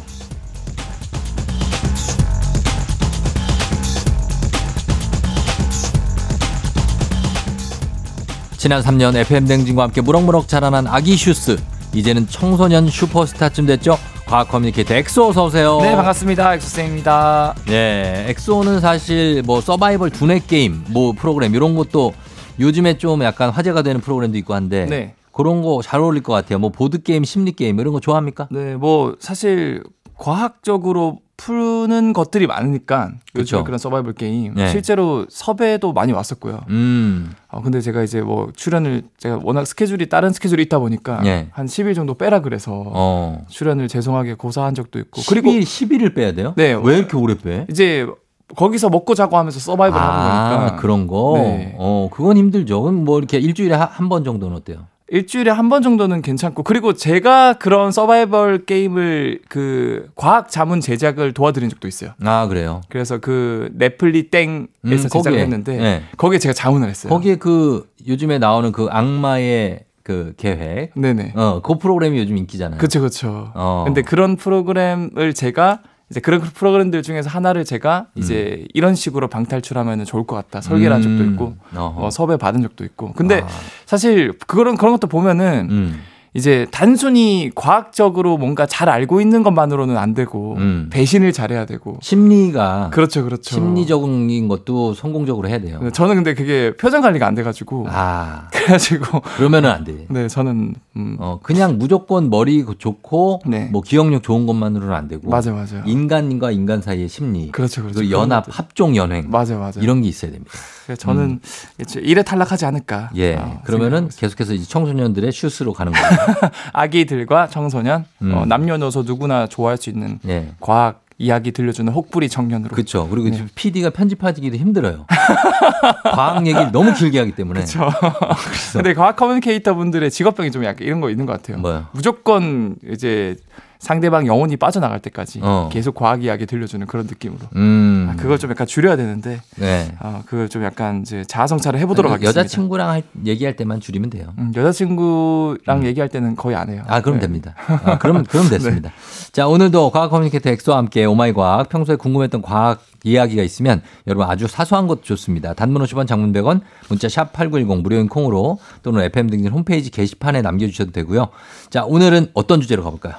지난 8.56 8.80
3년 8.82 9.16
FM 9.16 9.46
댕진과 9.46 9.82
함께 9.82 10.00
무럭무럭 10.00 10.46
자라난 10.46 10.86
아기 10.86 11.16
슈스 11.16 11.56
이제는 11.92 12.26
청소년 12.28 12.88
슈퍼스타쯤 12.88 13.66
됐죠. 13.66 13.98
과학 14.26 14.48
커뮤니케이터 14.48 14.94
엑소 14.94 15.28
어서 15.30 15.46
오세요. 15.46 15.78
네 15.82 15.96
반갑습니다 15.96 16.54
엑소쌤입니다 16.54 17.54
네, 17.66 18.26
엑소는 18.28 18.78
사실 18.80 19.42
뭐 19.44 19.60
서바이벌 19.60 20.10
두뇌 20.10 20.40
게임 20.46 20.84
뭐 20.90 21.12
프로그램 21.12 21.52
이런 21.54 21.74
것도 21.74 22.12
요즘에 22.60 22.96
좀 22.96 23.22
약간 23.24 23.50
화제가 23.50 23.82
되는 23.82 24.00
프로그램도 24.00 24.38
있고 24.38 24.54
한데 24.54 24.86
네. 24.86 25.14
그런 25.32 25.62
거 25.62 25.80
잘 25.82 26.00
어울릴 26.00 26.22
것 26.22 26.32
같아요. 26.32 26.58
뭐 26.58 26.70
보드 26.70 27.02
게임, 27.02 27.24
심리 27.24 27.52
게임 27.52 27.80
이런 27.80 27.92
거 27.92 27.98
좋아합니까? 28.00 28.48
네 28.52 28.76
뭐 28.76 29.16
사실 29.18 29.82
과학적으로 30.20 31.18
푸는 31.38 32.12
것들이 32.12 32.46
많으니까 32.46 33.12
요즘 33.34 33.58
그쵸. 33.58 33.64
그런 33.64 33.78
서바이벌 33.78 34.12
게임 34.12 34.54
네. 34.54 34.68
실제로 34.68 35.24
섭외도 35.30 35.94
많이 35.94 36.12
왔었고요. 36.12 36.60
음. 36.68 37.32
어, 37.48 37.62
근데 37.62 37.80
제가 37.80 38.02
이제 38.02 38.20
뭐 38.20 38.52
출연을 38.54 39.04
제가 39.16 39.40
워낙 39.42 39.64
스케줄이 39.66 40.10
다른 40.10 40.30
스케줄이 40.32 40.62
있다 40.64 40.78
보니까 40.78 41.22
예. 41.24 41.48
한 41.52 41.64
10일 41.64 41.94
정도 41.94 42.12
빼라 42.14 42.40
그래서 42.42 42.70
어. 42.86 43.46
출연을 43.48 43.88
죄송하게 43.88 44.34
고사한 44.34 44.74
적도 44.74 44.98
있고 44.98 45.22
그리고 45.30 45.50
10일, 45.50 45.62
10일을 45.62 46.14
빼야 46.14 46.32
돼요? 46.32 46.52
네. 46.56 46.74
왜 46.74 46.98
이렇게 46.98 47.16
오래 47.16 47.34
빼? 47.38 47.66
이제 47.70 48.06
거기서 48.54 48.90
먹고 48.90 49.14
자고 49.14 49.38
하면서 49.38 49.58
서바이벌 49.58 49.98
하는 49.98 50.12
아, 50.12 50.58
거니까 50.58 50.76
그런 50.76 51.06
거? 51.06 51.32
네. 51.38 51.74
어, 51.78 52.10
그건 52.12 52.36
힘들죠. 52.36 52.82
그럼 52.82 53.04
뭐 53.06 53.16
이렇게 53.18 53.38
일주일에 53.38 53.74
한 53.74 54.10
번 54.10 54.24
정도는 54.24 54.54
어때요? 54.56 54.86
일주일에 55.12 55.50
한 55.50 55.68
번 55.68 55.82
정도는 55.82 56.22
괜찮고 56.22 56.62
그리고 56.62 56.92
제가 56.94 57.54
그런 57.54 57.90
서바이벌 57.92 58.64
게임을 58.64 59.40
그 59.48 60.08
과학 60.16 60.48
자문 60.50 60.80
제작을 60.80 61.32
도와드린 61.32 61.68
적도 61.68 61.86
있어요. 61.88 62.12
아, 62.24 62.46
그래요. 62.46 62.80
그래서 62.88 63.18
그 63.18 63.70
네플리 63.74 64.30
땡에서 64.30 64.66
음, 64.84 64.96
제작을 64.96 65.22
거기에. 65.32 65.40
했는데 65.42 65.76
네. 65.76 66.02
거기에 66.16 66.38
제가 66.38 66.52
자문을 66.52 66.88
했어요. 66.88 67.12
거기에 67.12 67.36
그 67.36 67.88
요즘에 68.06 68.38
나오는 68.38 68.70
그 68.72 68.86
악마의 68.90 69.80
그 70.02 70.32
계획. 70.36 70.92
네네. 70.94 71.32
어, 71.36 71.60
그 71.62 71.78
프로그램이 71.78 72.18
요즘 72.18 72.36
인기잖아요. 72.36 72.78
그쵸 72.78 73.00
그쵸. 73.00 73.50
어. 73.54 73.82
근데 73.86 74.02
그런 74.02 74.36
프로그램을 74.36 75.34
제가 75.34 75.80
이제 76.10 76.18
그런 76.18 76.40
프로그램들 76.40 77.02
중에서 77.02 77.30
하나를 77.30 77.64
제가 77.64 78.08
이제 78.16 78.66
이런 78.74 78.96
식으로 78.96 79.28
방탈출하면 79.28 80.04
좋을 80.04 80.26
것 80.26 80.34
같다 80.34 80.60
설계를 80.60 80.92
한 80.92 81.02
적도 81.02 81.22
음. 81.22 81.32
있고. 81.32 81.54
어, 81.74 82.08
섭외 82.10 82.36
받은 82.36 82.62
적도 82.62 82.84
있고. 82.84 83.12
근데 83.12 83.42
아. 83.42 83.48
사실 83.86 84.32
그런 84.46 84.76
그런 84.76 84.92
것도 84.92 85.06
보면은 85.06 85.68
음. 85.70 86.00
이제 86.32 86.66
단순히 86.70 87.50
과학적으로 87.54 88.36
뭔가 88.38 88.64
잘 88.66 88.88
알고 88.88 89.20
있는 89.20 89.42
것만으로는 89.42 89.96
안 89.96 90.14
되고 90.14 90.54
음. 90.58 90.88
배신을 90.92 91.32
잘해야 91.32 91.66
되고 91.66 91.98
심리가 92.00 92.90
그렇죠 92.92 93.24
그렇죠. 93.24 93.54
심리적인 93.56 94.46
것도 94.46 94.94
성공적으로 94.94 95.48
해야 95.48 95.58
돼요. 95.58 95.78
근데 95.78 95.90
저는 95.90 96.14
근데 96.14 96.34
그게 96.34 96.76
표정 96.76 97.00
관리가 97.02 97.26
안 97.26 97.34
돼가지고 97.34 97.86
아, 97.90 98.48
그래가지고 98.54 99.20
그러면은 99.36 99.70
안 99.70 99.82
돼. 99.84 100.06
네 100.08 100.28
저는 100.28 100.74
음 100.96 101.16
어, 101.18 101.40
그냥 101.42 101.78
무조건 101.78 102.30
머리 102.30 102.64
좋고 102.78 103.40
네. 103.46 103.68
뭐 103.72 103.82
기억력 103.82 104.22
좋은 104.22 104.46
것만으로는 104.46 104.94
안 104.94 105.08
되고 105.08 105.28
맞아 105.28 105.50
맞아요. 105.50 105.82
인간과 105.84 106.52
인간 106.52 106.80
사이의 106.80 107.08
심리 107.08 107.50
그렇죠 107.50 107.82
그렇죠. 107.82 107.98
그리고 107.98 108.12
연합. 108.12 108.44
합종 108.48 108.94
연행 108.94 109.30
맞아요 109.30 109.58
맞아요. 109.58 109.72
이런 109.80 110.00
게 110.02 110.08
있어야 110.08 110.30
됩니다. 110.30 110.52
그래서 110.86 111.00
저는 111.02 111.40
이제 111.80 112.00
일에 112.00 112.22
탈락하지 112.22 112.66
않을까. 112.66 113.10
예. 113.16 113.36
어, 113.36 113.60
그러면은 113.64 114.08
계속해서 114.08 114.54
이제 114.54 114.64
청소년들의 114.66 115.30
슈스로 115.32 115.72
가는 115.72 115.92
거예요. 115.92 116.19
있습니다. 116.20 116.50
아기들과 116.72 117.48
청소년 117.48 118.04
음. 118.22 118.34
어, 118.34 118.44
남녀노소 118.44 119.02
누구나 119.02 119.46
좋아할 119.46 119.76
수 119.76 119.90
있는 119.90 120.18
예. 120.26 120.48
과학 120.60 121.04
이야기 121.20 121.52
들려주는 121.52 121.92
혹부리 121.92 122.30
청년으로. 122.30 122.70
그렇죠. 122.74 123.06
그리고 123.10 123.28
네. 123.28 123.44
PD가 123.54 123.90
편집하기도 123.90 124.56
힘들어요. 124.56 125.04
과학 126.14 126.46
얘기를 126.46 126.72
너무 126.72 126.94
길게 126.94 127.18
하기 127.18 127.32
때문에. 127.32 127.60
그렇죠. 127.60 127.90
근데 128.72 128.94
과학 128.94 129.16
커뮤니케이터 129.16 129.74
분들의 129.74 130.10
직업병이 130.10 130.50
좀 130.50 130.64
약간 130.64 130.86
이런 130.86 131.02
거 131.02 131.10
있는 131.10 131.26
것 131.26 131.34
같아요. 131.34 131.58
뭐요? 131.58 131.86
무조건 131.92 132.76
이제 132.90 133.36
상대방 133.80 134.26
영혼이 134.26 134.56
빠져나갈 134.58 135.00
때까지 135.00 135.40
어. 135.42 135.68
계속 135.72 135.94
과학 135.94 136.22
이야기 136.22 136.44
들려주는 136.46 136.86
그런 136.86 137.06
느낌으로. 137.06 137.40
음. 137.56 138.08
아, 138.10 138.16
그걸 138.16 138.38
좀 138.38 138.50
약간 138.50 138.66
줄여야 138.66 138.96
되는데, 138.96 139.40
네. 139.56 139.90
아, 139.98 140.22
그걸 140.26 140.48
좀 140.50 140.62
약간 140.64 141.00
이제 141.00 141.24
자아성찰을 141.26 141.80
해보도록 141.80 142.12
하겠습니다. 142.12 142.40
여자친구랑 142.40 142.90
할- 142.90 143.02
얘기할 143.24 143.56
때만 143.56 143.80
줄이면 143.80 144.10
돼요. 144.10 144.34
음, 144.38 144.52
여자친구랑 144.54 145.84
얘기할 145.86 146.08
때는 146.10 146.36
거의 146.36 146.56
안 146.56 146.68
해요. 146.68 146.82
아, 146.86 147.00
그럼 147.00 147.16
네. 147.16 147.22
됩니다. 147.22 147.54
아, 147.66 147.96
그럼, 147.98 148.24
그럼 148.24 148.48
됐습니다. 148.50 148.92
자, 149.32 149.48
오늘도 149.48 149.90
과학 149.90 150.10
커뮤니케이터 150.10 150.50
엑소와 150.50 150.76
함께 150.78 151.04
오마이 151.06 151.32
과학, 151.32 151.68
평소에 151.70 151.96
궁금했던 151.96 152.42
과학 152.42 152.82
이야기가 153.02 153.42
있으면 153.42 153.80
여러분 154.06 154.26
아주 154.28 154.46
사소한 154.46 154.86
것도 154.86 155.00
좋습니다. 155.02 155.54
단문 155.54 155.82
50원, 155.84 156.06
장문 156.06 156.34
100원, 156.34 156.60
문자 156.90 157.08
샵 157.08 157.32
8910 157.32 157.80
무료인 157.82 158.08
콩으로 158.08 158.58
또는 158.82 159.02
FM 159.04 159.30
댕진 159.30 159.50
홈페이지 159.52 159.90
게시판에 159.90 160.42
남겨주셔도 160.42 160.92
되고요. 160.92 161.28
자, 161.70 161.84
오늘은 161.86 162.28
어떤 162.34 162.60
주제로 162.60 162.84
가볼까요? 162.84 163.14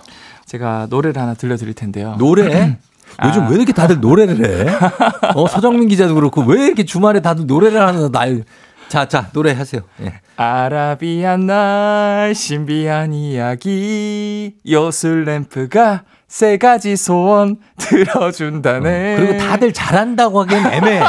제가 0.51 0.87
노래를 0.89 1.21
하나 1.21 1.33
들려드릴 1.33 1.73
텐데요. 1.73 2.15
노래? 2.19 2.43
요즘 3.25 3.43
아. 3.43 3.49
왜 3.49 3.55
이렇게 3.55 3.71
다들 3.71 4.01
노래를 4.01 4.67
해? 4.67 4.75
어, 5.33 5.47
서정민 5.47 5.87
기자도 5.87 6.13
그렇고 6.15 6.41
왜 6.41 6.65
이렇게 6.65 6.83
주말에 6.83 7.21
다들 7.21 7.45
노래를 7.45 7.79
하는 7.79 8.11
날. 8.11 8.43
자, 8.89 9.07
자, 9.07 9.29
노래 9.31 9.53
하세요. 9.53 9.81
예. 10.01 10.19
아라비안 10.35 11.45
나이트 11.45 12.36
신비한 12.35 13.13
이야기 13.13 14.55
요술 14.69 15.23
램프가 15.23 16.03
세 16.31 16.55
가지 16.57 16.95
소원 16.95 17.57
들어준다네. 17.75 19.17
그리고 19.17 19.37
다들 19.37 19.73
잘한다고 19.73 20.39
하기엔 20.43 20.65
애매해. 20.65 21.01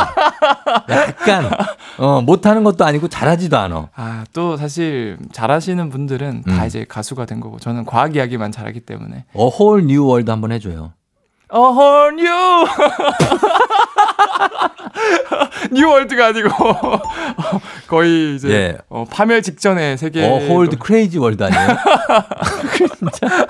약간, 0.91 1.49
어, 1.97 2.21
못하는 2.21 2.65
것도 2.65 2.85
아니고 2.85 3.07
잘하지도 3.07 3.57
않아. 3.57 3.91
아, 3.95 4.25
또 4.33 4.57
사실 4.57 5.19
잘하시는 5.31 5.91
분들은 5.91 6.43
다 6.43 6.63
음. 6.63 6.67
이제 6.67 6.85
가수가 6.89 7.27
된 7.27 7.39
거고 7.39 7.61
저는 7.61 7.85
과학 7.85 8.17
이야기만 8.17 8.51
잘하기 8.51 8.81
때문에 8.81 9.27
어, 9.35 9.47
whole 9.47 9.83
new 9.83 10.05
world 10.05 10.29
한번 10.29 10.51
해줘요. 10.51 10.93
A 11.55 11.61
whole 11.61 12.21
new 12.21 12.67
뉴월드가 15.73 16.27
아니고 16.29 16.49
거의 17.87 18.37
이제 18.37 18.51
예. 18.51 18.79
어, 18.89 19.05
파멸 19.11 19.43
직전의 19.43 19.99
세계 19.99 20.27
어, 20.27 20.39
whole 20.39 20.79
crazy 20.79 21.19
world 21.19 21.43
아니에요? 21.43 21.77
진짜. 22.97 23.47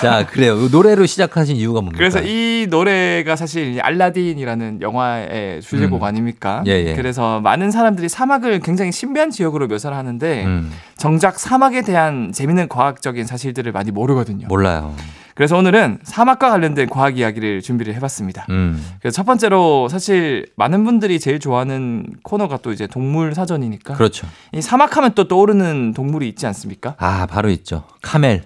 자, 0.00 0.26
그래요. 0.26 0.56
노래로 0.70 1.06
시작하신 1.06 1.56
이유가 1.56 1.80
뭡니까? 1.80 1.98
그래서 1.98 2.20
이 2.22 2.66
노래가 2.68 3.36
사실 3.36 3.74
이 3.74 3.80
알라딘이라는 3.80 4.82
영화의 4.82 5.62
주제곡 5.62 6.02
음. 6.02 6.04
아닙니까? 6.04 6.62
예, 6.66 6.72
예. 6.72 6.94
그래서 6.94 7.40
많은 7.40 7.70
사람들이 7.70 8.08
사막을 8.08 8.60
굉장히 8.60 8.92
신비한 8.92 9.30
지역으로 9.30 9.66
묘사를 9.68 9.96
하는데 9.96 10.44
음, 10.44 10.72
정작 10.96 11.38
사막에 11.38 11.82
대한 11.82 12.32
재밌는 12.32 12.68
과학적인 12.68 13.26
사실들을 13.26 13.72
많이 13.72 13.90
모르거든요. 13.90 14.46
몰라요. 14.48 14.94
그래서 15.36 15.54
오늘은 15.58 15.98
사막과 16.02 16.48
관련된 16.48 16.88
과학 16.88 17.18
이야기를 17.18 17.60
준비를 17.60 17.94
해봤습니다. 17.96 18.46
음, 18.48 18.82
그래서 19.00 19.16
첫 19.16 19.24
번째로 19.26 19.86
사실 19.90 20.46
많은 20.56 20.82
분들이 20.82 21.20
제일 21.20 21.38
좋아하는 21.40 22.06
코너가 22.22 22.56
또 22.62 22.72
이제 22.72 22.86
동물 22.86 23.34
사전이니까 23.34 23.94
그렇죠. 23.94 24.26
이 24.52 24.62
사막하면 24.62 25.12
또 25.14 25.28
떠오르는 25.28 25.92
동물이 25.92 26.26
있지 26.30 26.46
않습니까? 26.46 26.94
아, 26.98 27.26
바로 27.26 27.50
있죠. 27.50 27.84
camel. 28.00 28.44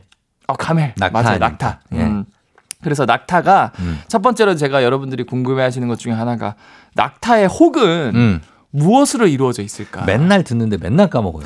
어 0.48 0.55
camel 0.54 0.94
낙타 0.96 1.12
맞아요 1.12 1.29
아닙니까? 1.37 1.48
낙타. 1.48 1.81
예. 1.92 2.03
음. 2.03 2.24
그래서 2.83 3.05
낙타가 3.05 3.70
음. 3.79 4.00
첫 4.09 4.20
번째로 4.20 4.57
제가 4.57 4.83
여러분들이 4.83 5.22
궁금해하시는 5.22 5.87
것 5.87 5.96
중에 5.96 6.12
하나가 6.12 6.57
낙타의 6.96 7.46
혹은 7.46 8.12
음. 8.16 8.40
무엇으로 8.72 9.29
이루어져 9.29 9.62
있을까? 9.62 10.05
맨날 10.07 10.42
듣는데 10.42 10.76
맨날 10.76 11.09
까먹어요. 11.09 11.44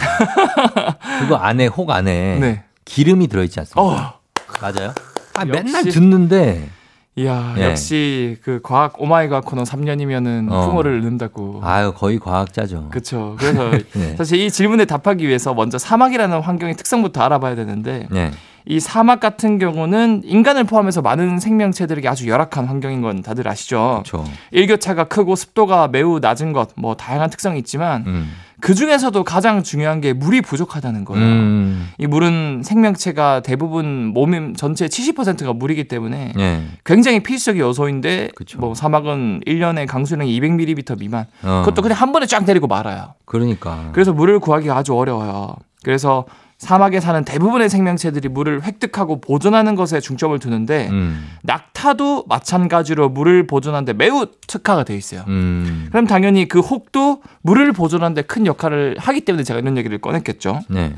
그거 1.20 1.36
안에 1.36 1.66
혹 1.66 1.90
안에 1.90 2.38
네. 2.38 2.64
기름이 2.86 3.28
들어있지 3.28 3.60
않습니까? 3.60 3.82
어, 3.82 4.20
맞아요? 4.62 4.94
아. 5.34 5.44
맨날 5.44 5.84
듣는데 5.84 6.68
이야 7.16 7.54
예. 7.58 7.64
역시 7.66 8.36
그 8.42 8.60
과학 8.62 9.00
오마이 9.00 9.18
과학 9.18 9.44
코너 9.44 9.62
3년이면은 9.62 10.50
어. 10.50 10.66
풍월을 10.66 11.00
읊는다고. 11.00 11.60
아유 11.62 11.92
거의 11.96 12.18
과학자죠. 12.18 12.88
그렇죠. 12.90 13.36
그래서 13.38 13.70
네. 13.94 14.16
사실 14.16 14.40
이 14.40 14.50
질문에 14.50 14.84
답하기 14.84 15.26
위해서 15.26 15.54
먼저 15.54 15.78
사막이라는 15.78 16.40
환경의 16.40 16.74
특성부터 16.74 17.22
알아봐야 17.22 17.54
되는데 17.54 18.08
네. 18.10 18.32
이 18.66 18.80
사막 18.80 19.20
같은 19.20 19.58
경우는 19.58 20.22
인간을 20.24 20.64
포함해서 20.64 21.02
많은 21.02 21.38
생명체들에게 21.38 22.08
아주 22.08 22.26
열악한 22.28 22.64
환경인 22.64 23.02
건 23.02 23.22
다들 23.22 23.46
아시죠. 23.46 24.02
그렇죠. 24.04 24.24
일교차가 24.50 25.04
크고 25.04 25.36
습도가 25.36 25.88
매우 25.88 26.18
낮은 26.18 26.52
것, 26.52 26.70
뭐 26.74 26.96
다양한 26.96 27.28
특성이 27.30 27.58
있지만 27.58 28.04
음. 28.06 28.32
그 28.64 28.74
중에서도 28.74 29.24
가장 29.24 29.62
중요한 29.62 30.00
게 30.00 30.14
물이 30.14 30.40
부족하다는 30.40 31.04
거예요. 31.04 31.22
음. 31.22 31.90
이 31.98 32.06
물은 32.06 32.62
생명체가 32.64 33.42
대부분 33.42 34.06
몸 34.06 34.54
전체 34.54 34.86
70%가 34.86 35.52
물이기 35.52 35.86
때문에 35.86 36.32
네. 36.34 36.66
굉장히 36.82 37.22
필수적 37.22 37.58
요소인데 37.58 38.30
그쵸. 38.34 38.58
뭐 38.58 38.74
사막은 38.74 39.42
1년에 39.46 39.86
강수량이 39.86 40.40
200ml 40.40 40.98
미만 40.98 41.26
어. 41.42 41.60
그것도 41.62 41.82
그냥 41.82 41.98
한 42.00 42.12
번에 42.12 42.24
쫙 42.24 42.44
내리고 42.46 42.66
말아요. 42.66 43.12
그러니까. 43.26 43.90
그래서 43.92 44.14
물을 44.14 44.38
구하기가 44.38 44.74
아주 44.74 44.94
어려워요. 44.94 45.56
그래서 45.82 46.24
사막에 46.58 47.00
사는 47.00 47.24
대부분의 47.24 47.68
생명체들이 47.68 48.28
물을 48.28 48.62
획득하고 48.62 49.20
보존하는 49.20 49.74
것에 49.74 50.00
중점을 50.00 50.38
두는데 50.38 50.88
음. 50.90 51.28
낙타도 51.42 52.24
마찬가지로 52.28 53.08
물을 53.08 53.46
보존하는데 53.46 53.92
매우 53.92 54.26
특화가 54.46 54.84
돼 54.84 54.96
있어요. 54.96 55.24
음. 55.28 55.88
그럼 55.90 56.06
당연히 56.06 56.48
그 56.48 56.60
혹도 56.60 57.22
물을 57.42 57.72
보존하는데 57.72 58.22
큰 58.22 58.46
역할을 58.46 58.96
하기 58.98 59.22
때문에 59.22 59.42
제가 59.44 59.60
이런 59.60 59.76
얘기를 59.76 59.98
꺼냈겠죠. 59.98 60.60
네. 60.68 60.94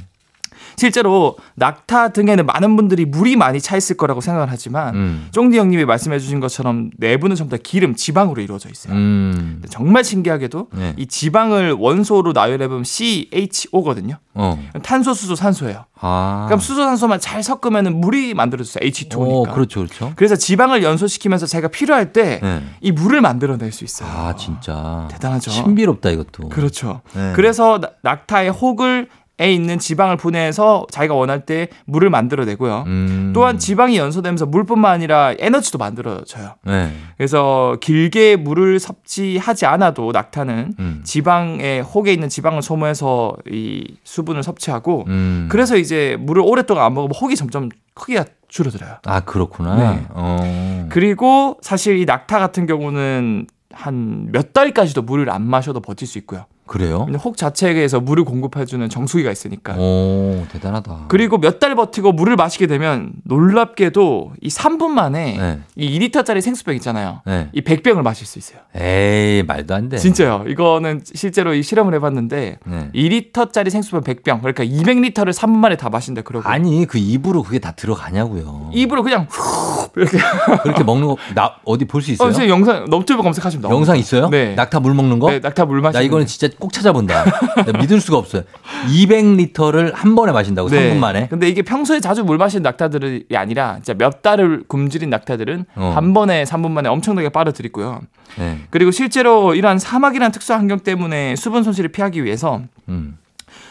실제로 0.76 1.36
낙타 1.54 2.08
등에는 2.08 2.44
많은 2.46 2.76
분들이 2.76 3.04
물이 3.04 3.36
많이 3.36 3.60
차 3.60 3.76
있을 3.76 3.96
거라고 3.96 4.20
생각을 4.20 4.48
하지만 4.50 4.94
음. 4.94 5.28
쫑디 5.32 5.58
형님이 5.58 5.84
말씀해 5.84 6.18
주신 6.18 6.40
것처럼 6.40 6.90
내부는 6.98 7.34
전부 7.36 7.56
다 7.56 7.62
기름, 7.62 7.94
지방으로 7.94 8.42
이루어져 8.42 8.68
있어요. 8.68 8.92
음. 8.94 9.62
정말 9.70 10.04
신기하게도 10.04 10.68
네. 10.72 10.94
이 10.96 11.06
지방을 11.06 11.72
원소로 11.72 12.32
나열해 12.32 12.68
보면 12.68 12.84
CHO거든요. 12.84 14.18
어. 14.34 14.58
탄소, 14.82 15.14
수소, 15.14 15.34
산소예요. 15.34 15.84
아. 15.98 16.44
그럼 16.48 16.60
수소, 16.60 16.84
산소만 16.84 17.20
잘 17.20 17.42
섞으면 17.42 18.00
물이 18.00 18.34
만들어져요. 18.34 18.86
H2O니까. 18.86 19.18
오, 19.18 19.42
그렇죠, 19.44 19.80
그렇죠. 19.80 20.12
그래서 20.16 20.36
지방을 20.36 20.82
연소시키면서 20.82 21.46
자기가 21.46 21.68
필요할 21.68 22.12
때이 22.12 22.40
네. 22.40 22.92
물을 22.92 23.20
만들어낼 23.20 23.72
수 23.72 23.84
있어요. 23.84 24.08
아, 24.10 24.34
진짜. 24.36 25.08
대단하죠. 25.10 25.50
신비롭다 25.50 26.10
이것도. 26.10 26.50
그렇죠. 26.50 27.00
네. 27.14 27.32
그래서 27.34 27.80
나- 27.80 27.90
낙타의 28.02 28.50
혹을 28.50 29.08
에 29.38 29.52
있는 29.52 29.78
지방을 29.78 30.16
분해해서 30.16 30.86
자기가 30.90 31.14
원할 31.14 31.44
때 31.44 31.68
물을 31.84 32.08
만들어내고요. 32.08 32.84
음. 32.86 33.32
또한 33.34 33.58
지방이 33.58 33.98
연소되면서 33.98 34.46
물뿐만 34.46 34.90
아니라 34.90 35.34
에너지도 35.38 35.76
만들어져요. 35.76 36.54
네. 36.64 36.90
그래서 37.18 37.76
길게 37.82 38.36
물을 38.36 38.78
섭취하지 38.80 39.66
않아도 39.66 40.12
낙타는 40.12 40.74
음. 40.78 41.00
지방의 41.04 41.82
혹에 41.82 42.14
있는 42.14 42.30
지방을 42.30 42.62
소모해서 42.62 43.36
이 43.50 43.96
수분을 44.04 44.42
섭취하고 44.42 45.04
음. 45.08 45.48
그래서 45.50 45.76
이제 45.76 46.16
물을 46.18 46.42
오랫동안 46.42 46.86
안 46.86 46.94
먹으면 46.94 47.12
혹이 47.20 47.36
점점 47.36 47.68
크기가 47.92 48.24
줄어들어요. 48.48 48.96
아, 49.04 49.20
그렇구나. 49.20 49.76
네. 49.76 50.06
어. 50.10 50.86
그리고 50.88 51.58
사실 51.60 51.98
이 51.98 52.06
낙타 52.06 52.38
같은 52.38 52.66
경우는 52.66 53.46
한 53.70 54.28
몇 54.32 54.54
달까지도 54.54 55.02
물을 55.02 55.28
안 55.28 55.42
마셔도 55.42 55.80
버틸 55.80 56.06
수 56.08 56.16
있고요. 56.18 56.46
그래요? 56.66 57.06
혹 57.24 57.36
자체에서 57.36 58.00
물을 58.00 58.24
공급해주는 58.24 58.88
정수기가 58.88 59.30
있으니까. 59.30 59.74
오, 59.76 60.44
대단하다. 60.52 61.06
그리고 61.08 61.38
몇 61.38 61.56
달 61.58 61.74
버티고 61.74 62.12
물을 62.12 62.36
마시게 62.36 62.66
되면 62.66 63.12
놀랍게도 63.24 64.32
이 64.42 64.48
3분 64.48 64.88
만에 64.88 65.36
네. 65.38 65.58
이 65.76 65.98
2리터짜리 65.98 66.40
생수병 66.42 66.74
있잖아요. 66.76 67.22
네. 67.24 67.48
이 67.52 67.62
100병을 67.62 68.02
마실 68.02 68.26
수 68.26 68.38
있어요. 68.38 68.58
에이, 68.74 69.42
말도 69.46 69.74
안 69.74 69.88
돼. 69.88 69.96
진짜요. 69.96 70.44
이거는 70.48 71.02
실제로 71.14 71.54
이 71.54 71.62
실험을 71.62 71.94
해봤는데 71.94 72.58
네. 72.64 72.90
2리터짜리 72.94 73.70
생수병 73.70 74.02
100병 74.02 74.40
그러니까 74.42 74.64
200리터를 74.64 75.32
3분 75.32 75.56
만에 75.56 75.76
다 75.76 75.88
마신다 75.88 76.22
그러고 76.22 76.48
아니, 76.48 76.84
그 76.86 76.98
입으로 76.98 77.42
그게 77.42 77.58
다 77.58 77.72
들어가냐고요. 77.72 78.70
입으로 78.74 79.02
그냥 79.02 79.26
후 79.30 79.88
이렇게 79.96 80.18
그렇게 80.62 80.84
먹는 80.84 81.06
거, 81.06 81.16
나, 81.34 81.54
어디 81.64 81.84
볼 81.86 82.02
수 82.02 82.12
있어요? 82.12 82.28
어, 82.28 82.48
영상 82.48 82.84
너튜브 82.90 83.22
검색하시면 83.22 83.62
나옵니다. 83.62 83.76
영상 83.76 83.96
있어요? 83.98 84.28
네. 84.28 84.54
낙타 84.54 84.80
물 84.80 84.92
먹는 84.94 85.18
거? 85.18 85.30
네, 85.30 85.38
낙타 85.40 85.64
물 85.64 85.80
마시는 85.80 86.00
나 86.00 86.04
이거는 86.04 86.26
진짜 86.26 86.48
꼭 86.58 86.72
찾아본다. 86.72 87.24
나 87.66 87.78
믿을 87.78 88.00
수가 88.00 88.18
없어요. 88.18 88.42
200리터를 88.88 89.92
한 89.94 90.14
번에 90.14 90.32
마신다고, 90.32 90.68
네. 90.68 90.94
3분 90.94 90.98
만에? 90.98 91.28
근데 91.28 91.48
이게 91.48 91.62
평소에 91.62 92.00
자주 92.00 92.24
물 92.24 92.38
마시는 92.38 92.62
낙타들이 92.62 93.26
아니라 93.34 93.76
진짜 93.76 93.94
몇 93.94 94.22
달을 94.22 94.64
굶주린 94.66 95.10
낙타들은 95.10 95.66
어. 95.76 95.92
한 95.94 96.14
번에 96.14 96.44
3분 96.44 96.70
만에 96.70 96.88
엄청나게 96.88 97.28
빨아들이고요. 97.30 98.00
네. 98.38 98.58
그리고 98.70 98.90
실제로 98.90 99.54
이러한 99.54 99.78
사막이라는 99.78 100.32
특수한 100.32 100.60
환경 100.60 100.80
때문에 100.80 101.36
수분 101.36 101.62
손실을 101.62 101.90
피하기 101.90 102.24
위해서 102.24 102.62
음. 102.88 103.18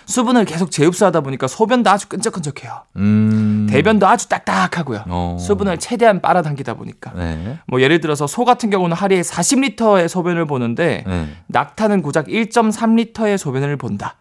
수분을 0.06 0.46
계속 0.46 0.72
재흡수하다 0.72 1.22
보니까 1.22 1.48
소변도 1.48 1.90
아주 1.90 2.08
끈적끈적해요. 2.08 2.82
음. 2.98 3.68
대변도 3.70 4.08
아주 4.08 4.30
딱딱하고요. 4.30 5.06
어. 5.08 5.38
수분을 5.40 5.78
최대한 5.80 6.22
빨아당기다 6.22 6.76
보니까. 6.76 7.12
네. 7.16 7.58
뭐 7.68 7.82
예를 7.82 8.00
들어서 8.02 8.28
소 8.28 8.46
같은 8.46 8.70
경우는 8.70 8.96
하루에 8.96 9.22
40리터의 9.22 10.08
소변을 10.08 10.46
보는데 10.46 11.04
네. 11.08 11.28
낙타는 11.48 12.02
고작 12.02 12.28
1.3리터의 12.28 13.38
소변을 13.38 13.78
본다. 13.78 14.16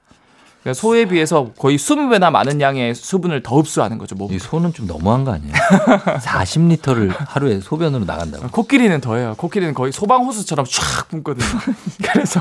그러니까 0.64 0.80
소에 0.80 1.04
비해서 1.04 1.50
거의 1.58 1.76
20배나 1.76 2.30
많은 2.30 2.58
양의 2.58 2.94
수분을 2.94 3.42
더 3.42 3.56
흡수하는 3.58 3.98
거죠. 3.98 4.14
뭐이 4.16 4.38
소는 4.38 4.72
좀 4.72 4.86
너무한 4.86 5.22
거 5.24 5.32
아니에요? 5.34 5.52
40리터를 6.24 7.14
하루에 7.18 7.60
소변으로 7.60 8.06
나간다고. 8.06 8.48
코끼리는 8.48 8.98
더해요. 9.02 9.34
코끼리는 9.36 9.74
거의 9.74 9.92
소방호수처럼 9.92 10.64
쫙 10.66 11.08
뿜거든요. 11.08 11.46
그래서 12.10 12.40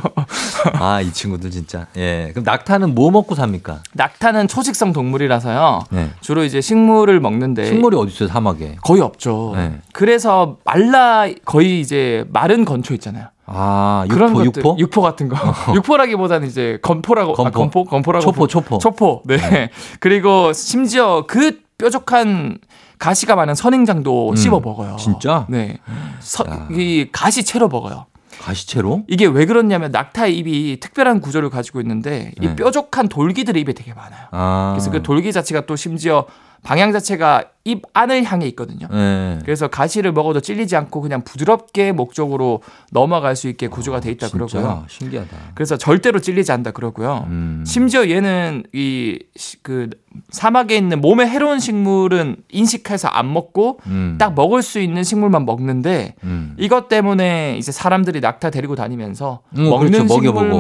아, 0.76 1.02
이 1.02 1.12
친구들 1.12 1.52
진짜. 1.52 1.88
예. 1.98 2.30
그럼 2.32 2.46
낙타는 2.46 2.96
뭐 2.96 3.12
먹고 3.12 3.36
삽니까? 3.36 3.84
낙타는 3.92 4.48
초식성 4.48 4.94
동물이라서요. 4.94 5.82
네. 5.92 6.12
주로 6.22 6.46
이제 6.46 6.62
식물을 6.62 7.20
먹는데 7.20 7.66
식물이 7.66 7.98
어디 7.98 8.14
있어요, 8.14 8.30
사막에? 8.30 8.78
거의 8.84 9.02
없죠. 9.02 9.52
네. 9.58 9.82
그래서 9.92 10.56
말라 10.64 11.28
거의 11.44 11.82
이제 11.82 12.24
마른 12.32 12.64
건초 12.64 12.94
있잖아요. 12.94 13.26
아, 13.56 14.04
육포, 14.06 14.16
그런 14.16 14.34
것들, 14.34 14.46
육포? 14.48 14.70
어. 14.72 14.76
육포 14.80 15.02
같은 15.02 15.30
거. 15.30 15.38
육포라기보다는 15.76 16.48
이제 16.48 16.80
건포라고 16.82 17.34
건포? 17.34 17.48
아, 17.48 17.52
건포 17.52 17.84
건포라고 17.86 18.24
초포, 18.24 18.48
초포. 18.48 18.78
초포. 18.80 19.22
네. 19.26 19.70
그리고 20.00 20.52
심지어 20.54 21.26
그 21.28 21.60
뾰족한 21.78 22.58
가시가 23.00 23.36
많은 23.36 23.56
선행장도 23.56 24.32
음. 24.32 24.36
씹어 24.36 24.60
먹어요. 24.60 24.96
진짜? 24.98 25.46
네. 25.50 25.78
서, 26.20 26.46
야. 26.50 26.68
이 26.72 27.08
가시 27.12 27.44
채로 27.44 27.68
먹어요. 27.68 28.06
가시채로? 28.40 29.04
이게 29.08 29.26
왜 29.26 29.46
그렇냐면 29.46 29.92
낙타의 29.92 30.38
입이 30.38 30.80
특별한 30.80 31.22
구조를 31.22 31.50
가지고 31.50 31.80
있는데 31.82 32.32
이 32.42 32.48
네. 32.48 32.56
뾰족한 32.56 33.08
돌기들의 33.08 33.62
입에 33.62 33.74
되게 33.74 33.94
많아요. 33.94 34.28
아. 34.32 34.72
그래서 34.74 34.92
그 34.92 35.02
돌기 35.02 35.32
자체가 35.32 35.66
또 35.66 35.76
심지어 35.76 36.26
방향 36.64 36.92
자체가 36.92 37.46
입 37.66 37.84
안을 37.94 38.24
향해 38.24 38.46
있거든요. 38.48 38.88
네. 38.92 39.40
그래서 39.44 39.68
가시를 39.68 40.12
먹어도 40.12 40.42
찔리지 40.42 40.76
않고 40.76 41.02
그냥 41.02 41.24
부드럽게 41.24 41.92
목 41.94 42.14
쪽으로 42.14 42.62
넘어갈 42.92 43.36
수 43.38 43.48
있게 43.48 43.68
구조가 43.68 44.02
돼 44.02 44.12
있다 44.12 44.28
진짜 44.28 44.46
그러고요. 44.46 44.86
신기하다. 44.90 45.38
그래서 45.56 45.78
절대로 45.78 46.20
찔리지 46.20 46.52
않다 46.52 46.72
그러고요. 46.72 47.26
음. 47.30 47.64
심지어 47.66 48.10
얘는 48.10 48.64
이 48.74 49.20
그 49.64 49.90
사막에 50.30 50.76
있는 50.78 51.02
몸에 51.02 51.28
해로운 51.28 51.60
식물은 51.60 52.38
인식해서 52.50 53.08
안 53.08 53.34
먹고 53.34 53.80
음. 53.88 54.18
딱 54.20 54.36
먹을 54.36 54.62
수 54.62 54.80
있는 54.80 55.04
식물만 55.04 55.46
먹는데 55.46 56.16
음. 56.24 56.56
이것 56.60 56.88
때문에 56.88 57.56
이제 57.58 57.72
사람들이 57.72 58.20
낙타 58.20 58.52
데리고 58.52 58.76
다니면서 58.76 59.42
음, 59.58 59.70
먹는 59.70 59.92
그렇죠. 59.92 60.14
먹여보고. 60.14 60.58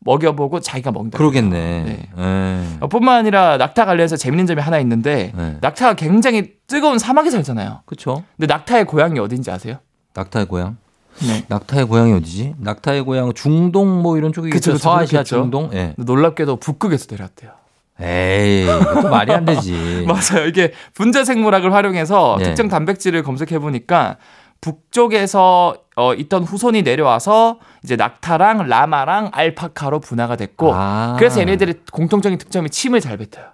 먹여보고 0.00 0.60
자기가 0.60 0.92
먹는다. 0.92 1.18
그러겠네. 1.18 1.82
네. 1.84 2.08
네. 2.16 2.76
어, 2.80 2.86
뿐만 2.88 3.16
아니라 3.18 3.56
낙타 3.56 3.84
관련해서 3.84 4.16
재밌는 4.16 4.46
점이 4.46 4.60
하나 4.60 4.78
있는데 4.78 5.32
네. 5.36 5.56
낙타가 5.60 5.94
굉장히 5.94 6.52
뜨거운 6.66 6.98
사막에 6.98 7.30
살잖아요. 7.30 7.82
그쵸? 7.84 8.22
근데 8.36 8.52
낙타의 8.52 8.84
고향이 8.84 9.18
어딘지 9.18 9.50
아세요? 9.50 9.78
낙타의 10.14 10.46
고향? 10.46 10.76
네. 11.20 11.44
낙타의 11.48 11.86
고향이 11.86 12.12
어디지? 12.12 12.54
낙타의 12.58 13.02
고향 13.02 13.32
중동 13.34 14.02
뭐 14.02 14.16
이런 14.16 14.32
쪽이겠죠. 14.32 14.72
그쵸, 14.72 14.78
서아시아. 14.78 15.24
중동? 15.24 15.70
예. 15.72 15.94
놀랍게도 15.96 16.56
북극에서 16.56 17.06
내려왔대요. 17.10 17.50
에이, 18.00 18.66
그것도 18.66 19.08
말이 19.08 19.32
안 19.32 19.44
되지. 19.44 19.72
맞아요. 20.06 20.46
이게 20.46 20.72
분자 20.94 21.24
생물학을 21.24 21.72
활용해서 21.74 22.36
네. 22.38 22.44
특정 22.44 22.68
단백질을 22.68 23.24
검색해 23.24 23.58
보니까 23.58 24.18
북쪽에서 24.60 25.76
어, 25.98 26.14
있던 26.14 26.44
후손이 26.44 26.82
내려와서 26.82 27.58
이제 27.82 27.96
낙타랑 27.96 28.68
라마랑 28.68 29.30
알파카로 29.32 29.98
분화가 29.98 30.36
됐고 30.36 30.72
아. 30.72 31.16
그래서 31.18 31.40
얘네들의 31.40 31.80
공통적인 31.90 32.38
특점이 32.38 32.70
침을 32.70 33.00
잘 33.00 33.16
뱉어요. 33.16 33.46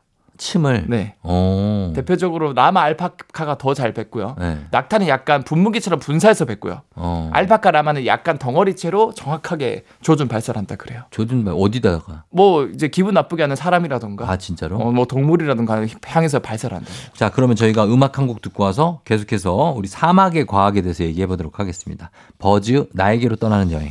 침을. 0.45 0.85
네. 0.89 1.15
오. 1.23 1.93
대표적으로 1.95 2.53
라마 2.53 2.83
알파카가 2.83 3.57
더 3.59 3.75
잘 3.75 3.93
뱉고요. 3.95 4.37
네. 4.39 4.59
낙타는 4.71 5.09
약간 5.09 5.43
분무기처럼 5.43 5.99
분사해서 5.99 6.45
뱉고요. 6.45 6.83
어. 6.95 7.31
알파카 7.33 7.71
라마는 7.71 8.05
약간 8.07 8.39
덩어리채로 8.39 9.15
정확하게 9.15 9.85
조준 10.03 10.29
발설한다 10.29 10.77
그래요. 10.77 11.03
조준 11.11 11.49
어디다가? 11.49 12.25
뭐 12.31 12.67
이제 12.67 12.89
기분 12.89 13.15
나쁘게 13.15 13.43
하는 13.43 13.57
사람이라던가 13.57 14.31
아 14.31 14.37
진짜로? 14.37 14.77
어, 14.79 14.93
뭐 14.93 15.07
동물이라던가 15.07 15.87
향해서 16.07 16.39
발설한다. 16.41 16.87
자, 17.15 17.31
그러면 17.31 17.57
저희가 17.57 17.85
음악 17.87 18.19
한 18.19 18.25
곡 18.27 18.41
듣고 18.43 18.63
와서 18.65 19.01
계속해서 19.05 19.75
우리 19.77 19.87
사막의 19.89 20.47
과학에 20.47 20.81
대해서 20.83 21.05
얘기해 21.05 21.27
보도록 21.27 21.59
하겠습니다. 21.59 22.11
버즈 22.39 22.87
나에게로 22.93 23.37
떠나는 23.37 23.71
여행. 23.73 23.91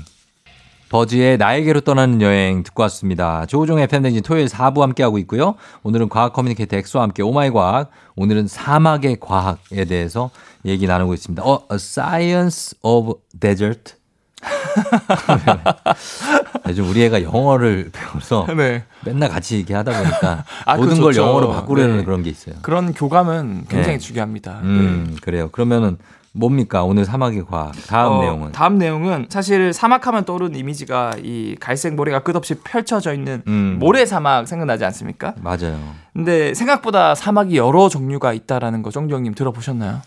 버즈의 0.93 1.39
나에게로 1.39 1.81
떠나는 1.81 2.21
여행 2.21 2.61
듣고 2.61 2.83
왔습니다. 2.83 3.47
조우종 3.47 3.79
FM댕진 3.79 4.21
토요일 4.21 4.45
4부 4.45 4.81
함께하고 4.81 5.17
있고요. 5.17 5.55
오늘은 5.81 6.07
과학 6.07 6.33
커뮤니케이터 6.33 6.77
엑소와 6.77 7.05
함께 7.05 7.23
오마이 7.23 7.49
과학. 7.49 7.89
오늘은 8.15 8.45
사막의 8.45 9.17
과학에 9.19 9.85
대해서 9.85 10.29
얘기 10.65 10.85
나누고 10.85 11.15
있습니다. 11.15 11.41
어, 11.43 11.63
A 11.71 11.77
Science 11.77 12.77
of 12.83 13.15
Desert. 13.39 13.95
요즘 16.69 16.87
우리 16.87 17.03
애가 17.05 17.23
영어를 17.23 17.89
배워서 17.91 18.45
네. 18.55 18.83
맨날 19.03 19.29
같이 19.29 19.57
이렇게 19.57 19.73
하다 19.73 19.97
보니까 19.97 20.45
아, 20.67 20.75
모든 20.75 21.01
걸 21.01 21.11
좋죠. 21.11 21.27
영어로 21.27 21.53
바꾸려는 21.53 21.97
네. 21.97 22.03
그런 22.03 22.21
게 22.21 22.29
있어요. 22.29 22.53
그런 22.61 22.93
교감은 22.93 23.65
굉장히 23.67 23.97
네. 23.97 23.97
중요합니다. 23.97 24.59
음, 24.61 25.17
그래요. 25.23 25.49
그러면은 25.51 25.97
뭡니까? 26.43 26.83
오늘 26.83 27.05
사막의 27.05 27.45
과학. 27.45 27.73
다음 27.87 28.13
어, 28.13 28.21
내용은. 28.21 28.51
다음 28.51 28.77
내용은 28.77 29.27
사실 29.29 29.71
사막하면 29.71 30.25
떠오르는 30.25 30.57
이미지가 30.57 31.13
이 31.23 31.55
갈색 31.59 31.93
모래가 31.93 32.23
끝없이 32.23 32.55
펼쳐져 32.55 33.13
있는 33.13 33.43
음. 33.47 33.77
모래 33.79 34.05
사막 34.05 34.47
생각나지 34.47 34.83
않습니까? 34.85 35.35
맞아요. 35.41 35.79
근데 36.11 36.53
생각보다 36.55 37.13
사막이 37.13 37.55
여러 37.55 37.87
종류가 37.87 38.33
있다라는 38.33 38.81
거 38.81 38.89
정정님 38.89 39.35
들어보셨나요? 39.35 40.01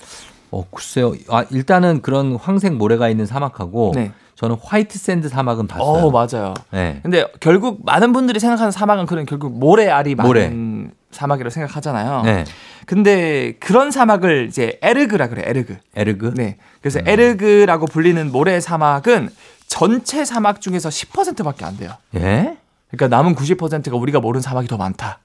어, 0.51 0.65
글쎄요. 0.71 1.15
아, 1.31 1.45
일단은 1.51 2.03
그런 2.03 2.37
황색 2.37 2.75
모래가 2.75 3.09
있는 3.09 3.25
사막하고 3.27 3.93
네. 3.95 4.11
저는 4.35 4.57
white 4.63 4.99
sand 4.99 5.29
사막은 5.29 5.67
봤어요. 5.69 6.07
어, 6.07 6.11
맞아요. 6.11 6.55
네. 6.71 7.01
근데 7.03 7.25
결국 7.41 7.85
많은 7.85 8.13
분들이 8.13 8.41
생각하는 8.41 8.71
사막은 8.73 9.07
그런 9.07 9.27
결국 9.27 9.57
모래알이 9.59 10.17
모래. 10.17 10.45
많은 10.49 10.91
사막이라고 11.11 11.51
생각하잖아요. 11.51 12.23
네. 12.23 12.45
근데 12.87 13.55
그런 13.59 13.91
사막을 13.91 14.47
이제 14.49 14.79
에르그라 14.81 15.29
그래, 15.29 15.43
에르그. 15.45 15.77
에르그? 15.95 16.35
네. 16.37 16.57
그래서 16.81 17.01
에르그라고 17.05 17.87
불리는 17.87 18.31
모래 18.31 18.61
사막은 18.61 19.29
전체 19.67 20.25
사막 20.25 20.61
중에서 20.61 20.89
10%밖에 20.89 21.65
안 21.65 21.77
돼요. 21.77 21.91
예? 22.15 22.57
그러니까 22.91 23.15
남은 23.17 23.35
90%가 23.35 23.97
우리가 23.97 24.21
모르는 24.21 24.41
사막이 24.41 24.69
더 24.69 24.77
많다. 24.77 25.19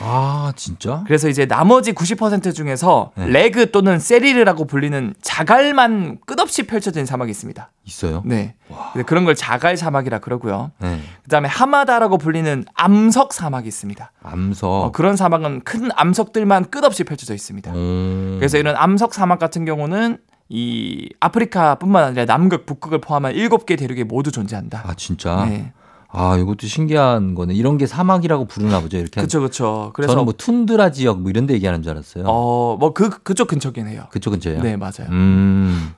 아, 0.00 0.52
진짜? 0.56 1.02
그래서 1.06 1.28
이제 1.28 1.46
나머지 1.46 1.92
90% 1.92 2.54
중에서 2.54 3.12
네. 3.16 3.28
레그 3.28 3.70
또는 3.70 3.98
세리르라고 3.98 4.66
불리는 4.66 5.14
자갈만 5.22 6.18
끝없이 6.26 6.64
펼쳐진 6.66 7.06
사막이 7.06 7.30
있습니다. 7.30 7.70
있어요? 7.84 8.22
네. 8.24 8.54
그런 9.06 9.24
걸 9.24 9.34
자갈 9.34 9.76
사막이라 9.76 10.18
그러고요. 10.20 10.72
네. 10.78 11.00
그다음에 11.24 11.48
하마다라고 11.48 12.18
불리는 12.18 12.64
암석 12.74 13.32
사막이 13.32 13.68
있습니다. 13.68 14.12
암석. 14.22 14.70
어, 14.70 14.92
그런 14.92 15.16
사막은 15.16 15.62
큰 15.64 15.90
암석들만 15.94 16.70
끝없이 16.70 17.04
펼쳐져 17.04 17.34
있습니다. 17.34 17.72
음. 17.72 18.36
그래서 18.38 18.58
이런 18.58 18.76
암석 18.76 19.14
사막 19.14 19.38
같은 19.38 19.64
경우는 19.64 20.18
이 20.48 21.08
아프리카뿐만 21.20 22.04
아니라 22.04 22.24
남극, 22.26 22.66
북극을 22.66 23.00
포함한 23.00 23.34
7개 23.34 23.78
대륙에 23.78 24.04
모두 24.04 24.30
존재한다. 24.30 24.82
아, 24.86 24.94
진짜? 24.94 25.46
네. 25.46 25.72
아, 26.16 26.36
이것도 26.36 26.66
신기한 26.66 27.34
거네. 27.34 27.54
이런 27.54 27.76
게 27.76 27.86
사막이라고 27.86 28.44
부르나 28.46 28.80
보죠. 28.80 28.96
이렇게. 28.98 29.20
그렇죠, 29.20 29.40
그렇죠. 29.40 29.90
그래서 29.94 30.12
저는 30.12 30.24
뭐 30.24 30.34
툰드라 30.36 30.92
지역 30.92 31.20
뭐 31.20 31.30
이런 31.30 31.46
데 31.46 31.54
얘기하는 31.54 31.82
줄 31.82 31.92
알았어요. 31.92 32.24
어, 32.26 32.76
뭐 32.78 32.92
그 32.94 33.10
그쪽 33.22 33.48
근처긴 33.48 33.88
해요. 33.88 34.04
그쪽 34.10 34.30
근처예요. 34.30 34.62
네, 34.62 34.76
맞아요. 34.76 35.08
음. 35.10 35.90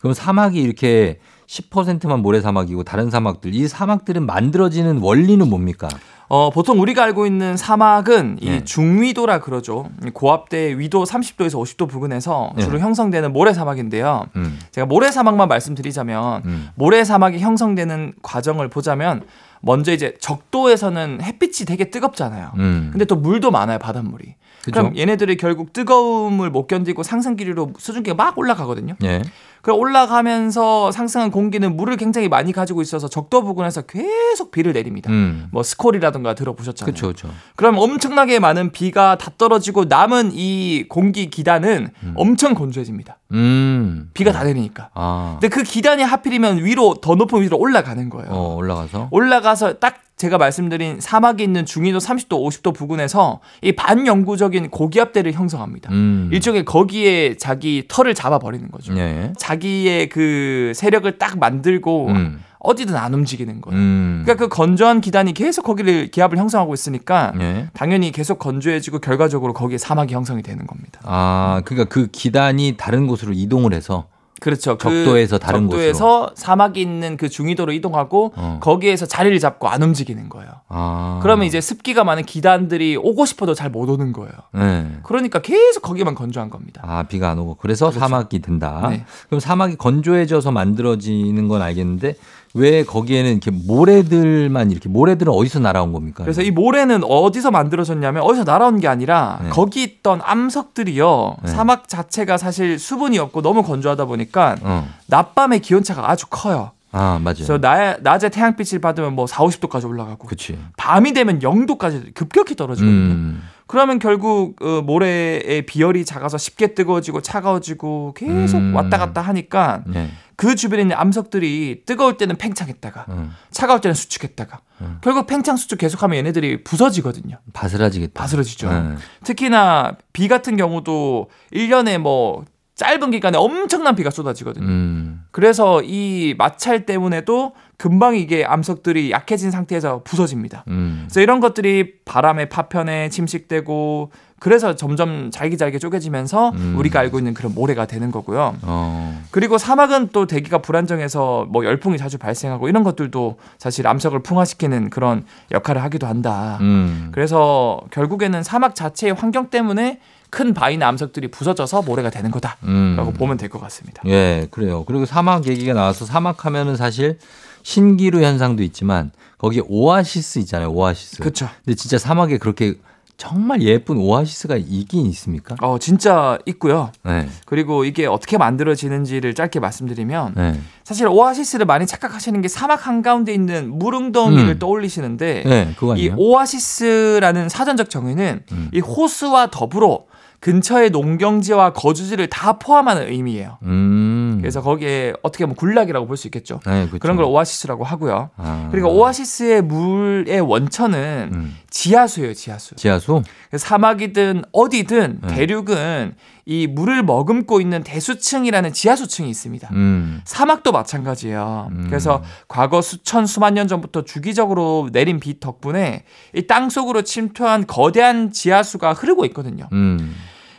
그럼 0.00 0.14
사막이 0.14 0.60
이렇게 0.60 1.20
10%만 1.46 2.20
모래 2.20 2.40
사막이고 2.40 2.82
다른 2.82 3.10
사막들 3.10 3.54
이 3.54 3.68
사막들은 3.68 4.26
만들어지는 4.26 4.98
원리는 4.98 5.48
뭡니까? 5.48 5.88
어, 6.28 6.48
보통 6.50 6.80
우리가 6.80 7.04
알고 7.04 7.26
있는 7.26 7.56
사막은 7.58 8.38
이 8.40 8.48
네. 8.48 8.64
중위도라 8.64 9.40
그러죠. 9.40 9.90
고압대 10.14 10.78
위도 10.78 11.04
30도에서 11.04 11.60
50도 11.62 11.88
부근에서 11.88 12.52
네. 12.56 12.62
주로 12.64 12.78
형성되는 12.78 13.32
모래 13.34 13.52
사막인데요. 13.52 14.26
음. 14.36 14.58
제가 14.70 14.86
모래 14.86 15.10
사막만 15.10 15.46
말씀드리자면 15.48 16.42
음. 16.46 16.68
모래 16.74 17.04
사막이 17.04 17.38
형성되는 17.38 18.14
과정을 18.22 18.68
보자면 18.68 19.22
먼저 19.62 19.92
이제 19.92 20.14
적도에서는 20.20 21.20
햇빛이 21.22 21.66
되게 21.66 21.88
뜨겁잖아요. 21.90 22.52
음. 22.58 22.88
근데 22.92 23.04
또 23.04 23.16
물도 23.16 23.50
많아요, 23.50 23.78
바닷물이. 23.78 24.34
그죠? 24.64 24.80
그럼 24.80 24.96
얘네들이 24.96 25.36
결국 25.36 25.72
뜨거움을 25.72 26.50
못 26.50 26.66
견디고 26.66 27.02
상승 27.02 27.36
기류로 27.36 27.72
수증기가 27.78 28.14
막 28.14 28.36
올라가거든요. 28.38 28.96
예. 29.04 29.22
그럼 29.62 29.78
올라가면서 29.78 30.90
상승한 30.90 31.30
공기는 31.30 31.76
물을 31.76 31.96
굉장히 31.96 32.28
많이 32.28 32.52
가지고 32.52 32.82
있어서 32.82 33.08
적도 33.08 33.42
부근에서 33.42 33.82
계속 33.82 34.50
비를 34.50 34.72
내립니다. 34.72 35.10
음. 35.10 35.46
뭐 35.52 35.62
스콜이라든가 35.62 36.34
들어보셨잖아요. 36.34 36.92
그렇죠. 36.92 37.06
그렇죠. 37.06 37.36
그럼 37.54 37.78
엄청나게 37.78 38.40
많은 38.40 38.72
비가 38.72 39.16
다 39.16 39.30
떨어지고 39.38 39.84
남은 39.84 40.32
이 40.34 40.84
공기 40.88 41.30
기단은 41.30 41.90
엄청 42.16 42.54
건조해집니다. 42.54 43.18
음. 43.30 44.10
비가 44.14 44.32
다 44.32 44.42
내리니까. 44.42 44.90
아. 44.94 45.38
근데 45.40 45.48
그 45.48 45.62
기단이 45.62 46.02
하필이면 46.02 46.64
위로 46.64 46.94
더 47.00 47.14
높은 47.14 47.40
위로 47.42 47.56
올라가는 47.56 48.10
거예요. 48.10 48.30
어, 48.30 48.56
올라가서 48.56 49.08
올라가서 49.12 49.74
딱 49.74 50.02
제가 50.16 50.38
말씀드린 50.38 51.00
사막에 51.00 51.42
있는 51.42 51.66
중위도 51.66 51.98
30도, 51.98 52.28
50도 52.28 52.72
부근에서 52.72 53.40
이 53.60 53.72
반영구적인 53.72 54.70
고기압대를 54.70 55.32
형성합니다. 55.32 55.90
음. 55.90 56.30
일종의 56.32 56.64
거기에 56.64 57.36
자기 57.38 57.86
털을 57.88 58.14
잡아 58.14 58.38
버리는 58.38 58.70
거죠. 58.70 58.96
예. 58.96 59.32
자기의 59.52 60.08
그 60.08 60.72
세력을 60.74 61.18
딱 61.18 61.38
만들고 61.38 62.08
음. 62.08 62.42
어디든 62.58 62.96
안 62.96 63.12
움직이는 63.12 63.60
거예요. 63.60 63.78
음. 63.78 64.22
그러니까 64.24 64.44
그 64.44 64.48
건조한 64.48 65.00
기단이 65.00 65.34
계속 65.34 65.62
거기를 65.62 66.10
기압을 66.10 66.38
형성하고 66.38 66.72
있으니까 66.74 67.32
예. 67.40 67.68
당연히 67.72 68.12
계속 68.12 68.38
건조해지고 68.38 69.00
결과적으로 69.00 69.52
거기에 69.52 69.78
사막이 69.78 70.14
형성이 70.14 70.42
되는 70.42 70.66
겁니다. 70.66 71.00
아, 71.02 71.60
그러니까 71.64 71.92
그 71.92 72.06
기단이 72.06 72.76
다른 72.78 73.06
곳으로 73.08 73.32
이동을 73.32 73.74
해서 73.74 74.06
그렇죠. 74.42 74.76
그 74.76 74.82
적도에서 75.04 75.38
다른 75.38 75.70
적도에서 75.70 76.32
사막이 76.34 76.80
있는 76.80 77.16
그 77.16 77.28
중위도로 77.28 77.72
이동하고 77.72 78.32
어. 78.34 78.58
거기에서 78.60 79.06
자리를 79.06 79.38
잡고 79.38 79.68
안 79.68 79.82
움직이는 79.82 80.28
거예요. 80.28 80.50
아. 80.68 81.20
그러면 81.22 81.46
이제 81.46 81.60
습기가 81.60 82.02
많은 82.02 82.24
기단들이 82.24 82.96
오고 82.96 83.24
싶어도 83.24 83.54
잘 83.54 83.72
못 83.72 83.88
오는 83.88 84.12
거예요. 84.12 84.32
네. 84.52 84.98
그러니까 85.02 85.40
계속 85.40 85.80
거기만 85.80 86.14
건조한 86.14 86.50
겁니다. 86.50 86.82
아, 86.84 87.04
비가 87.04 87.30
안 87.30 87.38
오고 87.38 87.54
그래서 87.54 87.90
사막이 87.90 88.40
된다. 88.40 88.88
네. 88.90 89.06
그럼 89.28 89.40
사막이 89.40 89.76
건조해져서 89.76 90.50
만들어지는 90.50 91.48
건 91.48 91.62
알겠는데 91.62 92.16
왜 92.54 92.84
거기에는 92.84 93.30
이렇게 93.30 93.50
모래들만 93.50 94.70
이렇게 94.70 94.88
모래들은 94.88 95.32
어디서 95.32 95.58
날아온 95.60 95.92
겁니까? 95.92 96.22
그래서 96.22 96.42
이 96.42 96.50
모래는 96.50 97.02
어디서 97.04 97.50
만들어졌냐면 97.50 98.22
어디서 98.22 98.44
날아온 98.44 98.78
게 98.78 98.88
아니라 98.88 99.40
네. 99.42 99.48
거기 99.50 99.82
있던 99.82 100.20
암석들이요. 100.22 101.36
네. 101.44 101.50
사막 101.50 101.88
자체가 101.88 102.36
사실 102.36 102.78
수분이 102.78 103.18
없고 103.18 103.40
너무 103.40 103.62
건조하다 103.62 104.04
보니까 104.04 104.56
어. 104.62 104.86
낮밤의 105.06 105.60
기온차가 105.60 106.10
아주 106.10 106.26
커요. 106.28 106.72
아, 106.94 107.18
맞아요. 107.22 107.36
그래서 107.36 107.58
나, 107.58 107.96
낮에 108.00 108.28
태양빛을 108.28 108.80
받으면 108.80 109.14
뭐 109.14 109.26
4, 109.26 109.42
50도까지 109.44 109.88
올라가고 109.88 110.28
그치. 110.28 110.58
밤이 110.76 111.14
되면 111.14 111.38
0도까지 111.38 112.12
급격히 112.12 112.54
떨어지거든요. 112.54 112.94
음. 112.94 113.42
그러면 113.66 113.98
결국 113.98 114.56
어, 114.60 114.82
모래의 114.82 115.64
비열이 115.64 116.04
작아서 116.04 116.36
쉽게 116.36 116.74
뜨거워지고 116.74 117.22
차가워지고 117.22 118.12
계속 118.14 118.58
음. 118.58 118.74
왔다 118.74 118.98
갔다 118.98 119.22
하니까 119.22 119.82
네. 119.86 120.10
그 120.42 120.56
주변에 120.56 120.82
있는 120.82 120.96
암석들이 120.96 121.84
뜨거울 121.86 122.16
때는 122.16 122.36
팽창했다가 122.36 123.06
음. 123.10 123.30
차가울 123.52 123.80
때는 123.80 123.94
수축했다가 123.94 124.60
음. 124.80 124.98
결국 125.00 125.28
팽창 125.28 125.56
수축 125.56 125.78
계속하면 125.78 126.18
얘네들이 126.18 126.64
부서지거든요. 126.64 127.38
바스라지겠다. 127.52 128.20
바스러지죠. 128.20 128.72
네. 128.72 128.96
특히나 129.22 129.96
비 130.12 130.26
같은 130.26 130.56
경우도 130.56 131.30
1년에 131.52 131.98
뭐 131.98 132.44
짧은 132.74 133.10
기간에 133.10 133.36
엄청난 133.36 133.94
비가 133.94 134.10
쏟아지거든요. 134.10 134.66
음. 134.66 135.24
그래서 135.30 135.82
이 135.82 136.34
마찰 136.38 136.86
때문에도 136.86 137.52
금방 137.76 138.16
이게 138.16 138.44
암석들이 138.44 139.10
약해진 139.10 139.50
상태에서 139.50 140.02
부서집니다. 140.04 140.64
음. 140.68 141.02
그래서 141.04 141.20
이런 141.20 141.40
것들이 141.40 141.96
바람의 142.04 142.48
파편에 142.48 143.10
침식되고 143.10 144.10
그래서 144.38 144.74
점점 144.74 145.30
잘기잘게 145.30 145.78
쪼개지면서 145.78 146.50
음. 146.50 146.74
우리가 146.76 146.98
알고 147.00 147.18
있는 147.18 147.34
그런 147.34 147.54
모래가 147.54 147.86
되는 147.86 148.10
거고요. 148.10 148.56
어. 148.62 149.22
그리고 149.30 149.58
사막은 149.58 150.08
또 150.12 150.26
대기가 150.26 150.58
불안정해서 150.58 151.46
뭐 151.48 151.64
열풍이 151.64 151.98
자주 151.98 152.18
발생하고 152.18 152.68
이런 152.68 152.82
것들도 152.82 153.36
사실 153.58 153.86
암석을 153.86 154.24
풍화시키는 154.24 154.90
그런 154.90 155.24
역할을 155.52 155.82
하기도 155.84 156.06
한다. 156.06 156.58
음. 156.60 157.10
그래서 157.12 157.80
결국에는 157.92 158.42
사막 158.42 158.74
자체의 158.74 159.12
환경 159.12 159.48
때문에 159.48 160.00
큰 160.32 160.54
바위나 160.54 160.88
암석들이 160.88 161.28
부서져서 161.28 161.82
모래가 161.82 162.08
되는 162.08 162.30
거다라고 162.30 162.62
음. 162.64 163.12
보면 163.18 163.36
될 163.36 163.50
것 163.50 163.60
같습니다. 163.60 164.02
예, 164.06 164.48
그래요. 164.50 164.82
그리고 164.86 165.04
사막 165.04 165.46
얘기가 165.46 165.74
나와서 165.74 166.06
사막 166.06 166.46
하면은 166.46 166.74
사실 166.74 167.18
신기루 167.62 168.22
현상도 168.22 168.62
있지만 168.62 169.10
거기 169.36 169.60
오아시스 169.60 170.38
있잖아요. 170.38 170.70
오아시스. 170.72 171.18
그렇죠. 171.18 171.50
근데 171.62 171.76
진짜 171.76 171.98
사막에 171.98 172.38
그렇게 172.38 172.76
정말 173.18 173.60
예쁜 173.60 173.98
오아시스가 173.98 174.56
있긴 174.56 175.04
있습니까? 175.06 175.54
어 175.60 175.78
진짜 175.78 176.38
있고요. 176.46 176.90
네. 177.04 177.28
그리고 177.44 177.84
이게 177.84 178.06
어떻게 178.06 178.38
만들어지는지를 178.38 179.34
짧게 179.34 179.60
말씀드리면 179.60 180.32
네. 180.34 180.58
사실 180.82 181.06
오아시스를 181.08 181.66
많이 181.66 181.86
착각하시는 181.86 182.40
게 182.40 182.48
사막 182.48 182.86
한가운데 182.86 183.34
있는 183.34 183.78
물웅덩이를 183.78 184.48
음. 184.54 184.58
떠올리시는데 184.58 185.42
네, 185.44 185.74
이? 185.98 186.10
오아시스라는 186.16 187.50
사전적 187.50 187.90
정의는 187.90 188.44
음. 188.50 188.70
이 188.72 188.80
호수와 188.80 189.50
더불어 189.50 190.04
근처의 190.42 190.90
농경지와 190.90 191.72
거주지를 191.72 192.26
다 192.26 192.54
포함하는 192.58 193.08
의미예요. 193.08 193.58
음. 193.62 194.21
그래서 194.40 194.62
거기에 194.62 195.12
어떻게 195.22 195.44
보면 195.44 195.56
군락이라고 195.56 196.06
볼 196.06 196.16
수 196.16 196.26
있겠죠. 196.28 196.60
네, 196.66 196.86
그렇죠. 196.86 196.98
그런 197.00 197.16
걸 197.16 197.24
오아시스라고 197.26 197.84
하고요. 197.84 198.30
아. 198.36 198.68
그리고 198.70 198.88
오아시스의 198.90 199.62
물의 199.62 200.40
원천은 200.40 201.30
음. 201.34 201.56
지하수예요, 201.70 202.34
지하수. 202.34 202.74
지하수? 202.76 203.22
그래서 203.50 203.66
사막이든 203.66 204.42
어디든 204.52 205.20
네. 205.22 205.34
대륙은 205.34 206.14
이 206.44 206.66
물을 206.66 207.02
머금고 207.02 207.60
있는 207.60 207.82
대수층이라는 207.84 208.72
지하수층이 208.72 209.30
있습니다. 209.30 209.68
음. 209.72 210.20
사막도 210.24 210.72
마찬가지예요. 210.72 211.68
음. 211.72 211.84
그래서 211.88 212.22
과거 212.48 212.82
수천 212.82 213.26
수만 213.26 213.54
년 213.54 213.68
전부터 213.68 214.02
주기적으로 214.04 214.88
내린 214.92 215.18
비 215.20 215.38
덕분에 215.40 216.04
이 216.34 216.46
땅 216.46 216.68
속으로 216.68 217.02
침투한 217.02 217.66
거대한 217.66 218.32
지하수가 218.32 218.92
흐르고 218.92 219.24
있거든요. 219.26 219.68
음. 219.72 220.14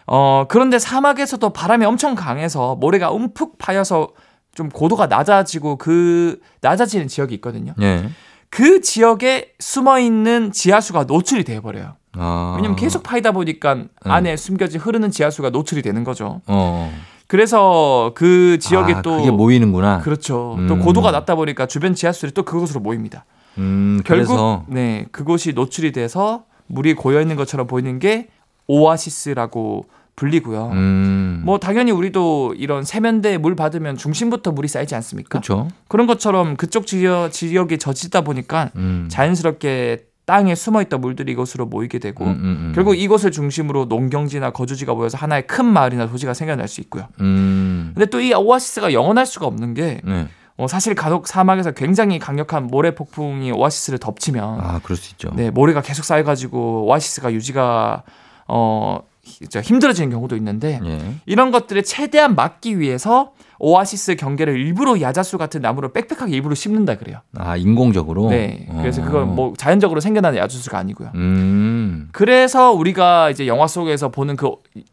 어, 0.08 0.46
그런데 0.48 0.80
사막에서도 0.80 1.50
바람이 1.52 1.86
엄청 1.86 2.16
강해서 2.16 2.76
모래가 2.76 3.12
움푹 3.12 3.58
파여서 3.58 4.10
좀 4.54 4.70
고도가 4.70 5.08
낮아지고 5.08 5.78
그 5.78 6.40
낮아지는 6.62 7.08
지역이 7.08 7.34
있거든요. 7.36 7.74
예. 7.82 8.10
그 8.50 8.82
지역에 8.82 9.54
숨어 9.60 10.00
있는 10.00 10.52
지하수가 10.52 11.06
노출이 11.06 11.44
되어 11.44 11.62
버려요. 11.62 11.96
아. 12.16 12.54
왜냐면 12.56 12.76
계속 12.76 13.02
파이다 13.02 13.32
보니까 13.32 13.74
음. 13.74 13.90
안에 14.04 14.36
숨겨진 14.36 14.80
흐르는 14.80 15.10
지하수가 15.10 15.50
노출이 15.50 15.82
되는 15.82 16.04
거죠. 16.04 16.42
어. 16.46 16.94
그래서 17.26 18.12
그 18.14 18.60
지역에 18.60 18.94
아, 18.94 19.02
또 19.02 19.18
그게 19.18 19.32
모이는구나. 19.32 20.02
그렇죠. 20.02 20.56
음. 20.60 20.68
또 20.68 20.78
고도가 20.78 21.10
낮다 21.10 21.34
보니까 21.34 21.66
주변 21.66 21.96
지하수들이 21.96 22.34
또 22.34 22.44
그곳으로 22.44 22.80
모입니다. 22.80 23.26
음, 23.58 24.02
결국 24.06 24.28
그래서 24.28 24.66
네 24.68 25.06
그곳이 25.12 25.54
노출이 25.54 25.92
돼서 25.92 26.44
물이 26.68 26.94
고여 26.94 27.22
있는 27.22 27.36
것처럼 27.36 27.66
보이는 27.66 27.98
게 27.98 28.28
오아시스라고 28.68 29.86
불리고요. 30.16 30.70
음. 30.74 31.42
뭐 31.44 31.58
당연히 31.60 31.92
우리도 31.92 32.54
이런 32.58 32.84
세면대에 32.84 33.38
물 33.40 33.56
받으면 33.56 33.98
중심부터 33.98 34.52
물이 34.52 34.68
쌓이지 34.68 34.94
않습니까? 34.96 35.30
그렇죠. 35.30 35.68
그런 35.88 36.06
것처럼 36.06 36.56
그쪽 36.56 36.86
지역, 36.86 37.32
지역이 37.32 37.80
젖히다 37.80 38.22
보니까 38.22 38.70
음. 38.76 39.08
자연스럽게 39.10 40.06
땅에 40.26 40.56
숨어있던 40.56 41.02
물들이 41.02 41.34
이곳으로 41.34 41.66
모이게 41.66 42.00
되고 42.00 42.24
음, 42.24 42.30
음, 42.30 42.44
음. 42.44 42.72
결국 42.76 42.96
이곳을 42.98 43.32
중심으로 43.32 43.86
농경지나 43.86 44.52
거주지가 44.52 44.94
모여서 44.94 45.18
하나의 45.18 45.48
큰 45.48 45.66
마을이나 45.66 46.08
도시가 46.08 46.34
생겨날 46.34 46.68
수 46.70 46.80
있고요. 46.82 47.08
음. 47.20 47.92
근데 47.94 48.06
또 48.06 48.20
이 48.22 48.34
오아시스가 48.34 48.94
영원할 48.94 49.26
수가 49.26 49.48
없는 49.48 49.74
게 49.74 50.00
네. 50.06 50.28
어, 50.56 50.68
사실 50.68 50.94
간혹 50.96 51.28
사막에서 51.28 51.72
굉장히 51.72 52.20
강력한 52.20 52.68
모래 52.68 52.94
폭풍이 52.96 53.52
오아시스를 53.52 54.00
덮치면 54.00 54.62
아, 54.62 54.80
그럴 54.84 54.96
수 54.96 55.12
있죠. 55.14 55.32
네 55.36 55.50
모래가 55.50 55.82
계속 55.82 56.06
쌓여가지고 56.06 56.86
오아시스가 56.86 57.34
유지가 57.34 58.04
어 58.48 59.00
힘들어지는 59.32 60.10
경우도 60.10 60.36
있는데 60.36 60.82
예. 60.84 61.00
이런 61.26 61.52
것들을 61.52 61.84
최대한 61.84 62.36
막기 62.36 62.80
위해서 62.80 63.32
오아시스 63.60 64.16
경계를 64.16 64.58
일부러 64.60 65.00
야자수 65.00 65.38
같은 65.38 65.62
나무를 65.62 65.94
빽빽하게 65.94 66.36
일부러 66.36 66.54
심는다 66.56 66.96
그래요. 66.98 67.20
아, 67.38 67.56
인공적으로. 67.56 68.30
네. 68.30 68.68
그래서 68.82 69.02
어. 69.02 69.06
그건 69.06 69.36
뭐 69.36 69.54
자연적으로 69.56 70.02
생겨나는 70.02 70.38
야자수가 70.40 70.78
아니고요. 70.78 71.12
음. 71.16 72.10
그래서 72.12 72.74
우리가 72.74 73.30
이제 73.30 73.48
영화 73.48 73.68
속에서 73.68 74.10
보는 74.10 74.36
그, 74.36 74.52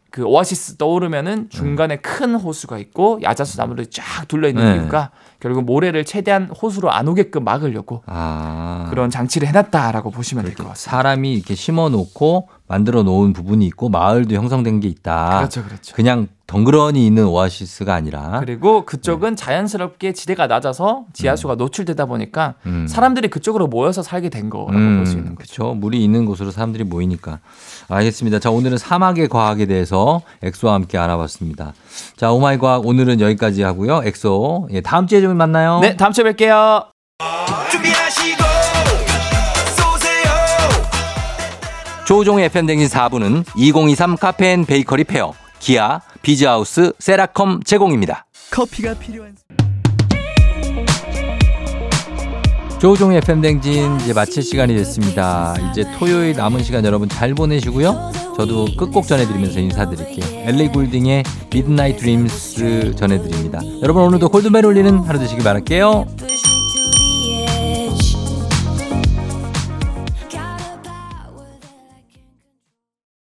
그 0.09 0.23
오아시스 0.23 0.77
떠오르면은 0.77 1.49
중간에 1.49 1.97
큰 1.97 2.35
호수가 2.35 2.77
있고 2.77 3.19
야자수 3.21 3.57
나무들이 3.57 3.87
쫙 3.87 4.25
둘러 4.29 4.47
있는 4.47 4.63
네. 4.63 4.75
이유가 4.79 5.11
결국 5.41 5.65
모래를 5.65 6.05
최대한 6.05 6.45
호수로 6.45 6.91
안 6.91 7.09
오게끔 7.09 7.43
막으려고 7.43 8.03
아. 8.05 8.87
그런 8.89 9.09
장치를 9.09 9.49
해놨다라고 9.49 10.11
보시면 10.11 10.45
될 10.45 10.53
것 10.53 10.65
같습니다. 10.69 10.91
사람이 10.91 11.33
이렇게 11.33 11.55
심어 11.55 11.89
놓고 11.89 12.47
만들어 12.71 13.03
놓은 13.03 13.33
부분이 13.33 13.65
있고 13.65 13.89
마을도 13.89 14.33
형성된 14.33 14.79
게 14.79 14.87
있다. 14.87 15.39
그렇죠, 15.39 15.61
그렇죠. 15.61 15.93
그냥 15.93 16.29
덩그러니 16.47 17.05
있는 17.05 17.25
오아시스가 17.25 17.93
아니라 17.93 18.39
그리고 18.39 18.85
그쪽은 18.85 19.35
자연스럽게 19.35 20.13
지대가 20.13 20.47
낮아서 20.47 21.03
지하수가 21.11 21.55
노출되다 21.55 22.05
보니까 22.05 22.53
음. 22.65 22.87
사람들이 22.87 23.27
그쪽으로 23.27 23.67
모여서 23.67 24.03
살게 24.03 24.29
된 24.29 24.49
거라고 24.49 24.71
볼수 24.71 25.17
있는 25.17 25.35
거죠. 25.35 25.53
그렇죠. 25.53 25.73
물이 25.73 26.01
있는 26.01 26.23
곳으로 26.25 26.51
사람들이 26.51 26.85
모이니까. 26.85 27.39
알겠습니다. 27.89 28.39
자, 28.39 28.49
오늘은 28.51 28.77
사막의 28.77 29.27
과학에 29.27 29.65
대해서 29.65 30.21
엑소와 30.41 30.73
함께 30.73 30.97
알아봤습니다. 30.97 31.73
자, 32.15 32.31
오마이 32.31 32.57
과학 32.57 32.85
오늘은 32.85 33.19
여기까지 33.19 33.63
하고요. 33.63 34.03
엑소. 34.05 34.69
예, 34.71 34.79
다음 34.79 35.07
주에 35.07 35.19
좀 35.19 35.35
만나요. 35.35 35.79
네, 35.81 35.97
다음 35.97 36.13
주에 36.13 36.23
뵐게요. 36.23 36.85
준비하 37.69 38.00
조우종의 42.11 42.47
FM댕진 42.47 42.89
4부는 42.89 43.45
2023 43.55 44.17
카페인 44.17 44.65
베이커리 44.65 45.05
페어, 45.05 45.31
기아, 45.59 46.01
비즈하우스, 46.21 46.91
세라컴 46.99 47.61
제공입니다. 47.63 48.25
커피가 48.51 48.95
필요한 48.95 49.33
조우종의 52.81 53.19
FM댕진 53.19 54.01
이제 54.01 54.11
마칠 54.11 54.43
시간이 54.43 54.75
됐습니다. 54.75 55.55
이제 55.71 55.85
토요일 55.97 56.35
남은 56.35 56.63
시간 56.63 56.83
여러분 56.83 57.07
잘 57.07 57.33
보내시고요. 57.33 58.11
저도 58.35 58.67
끝곡 58.77 59.07
전해드리면서 59.07 59.61
인사드릴게요. 59.61 60.49
엘리 60.49 60.67
굴딩의 60.67 61.23
Midnight 61.53 62.01
Dreams 62.01 62.93
전해드립니다. 62.97 63.61
여러분 63.81 64.03
오늘도 64.03 64.27
골든벨 64.27 64.65
울리는 64.65 64.97
하루 65.03 65.17
되시길 65.17 65.45
바랄게요. 65.45 66.07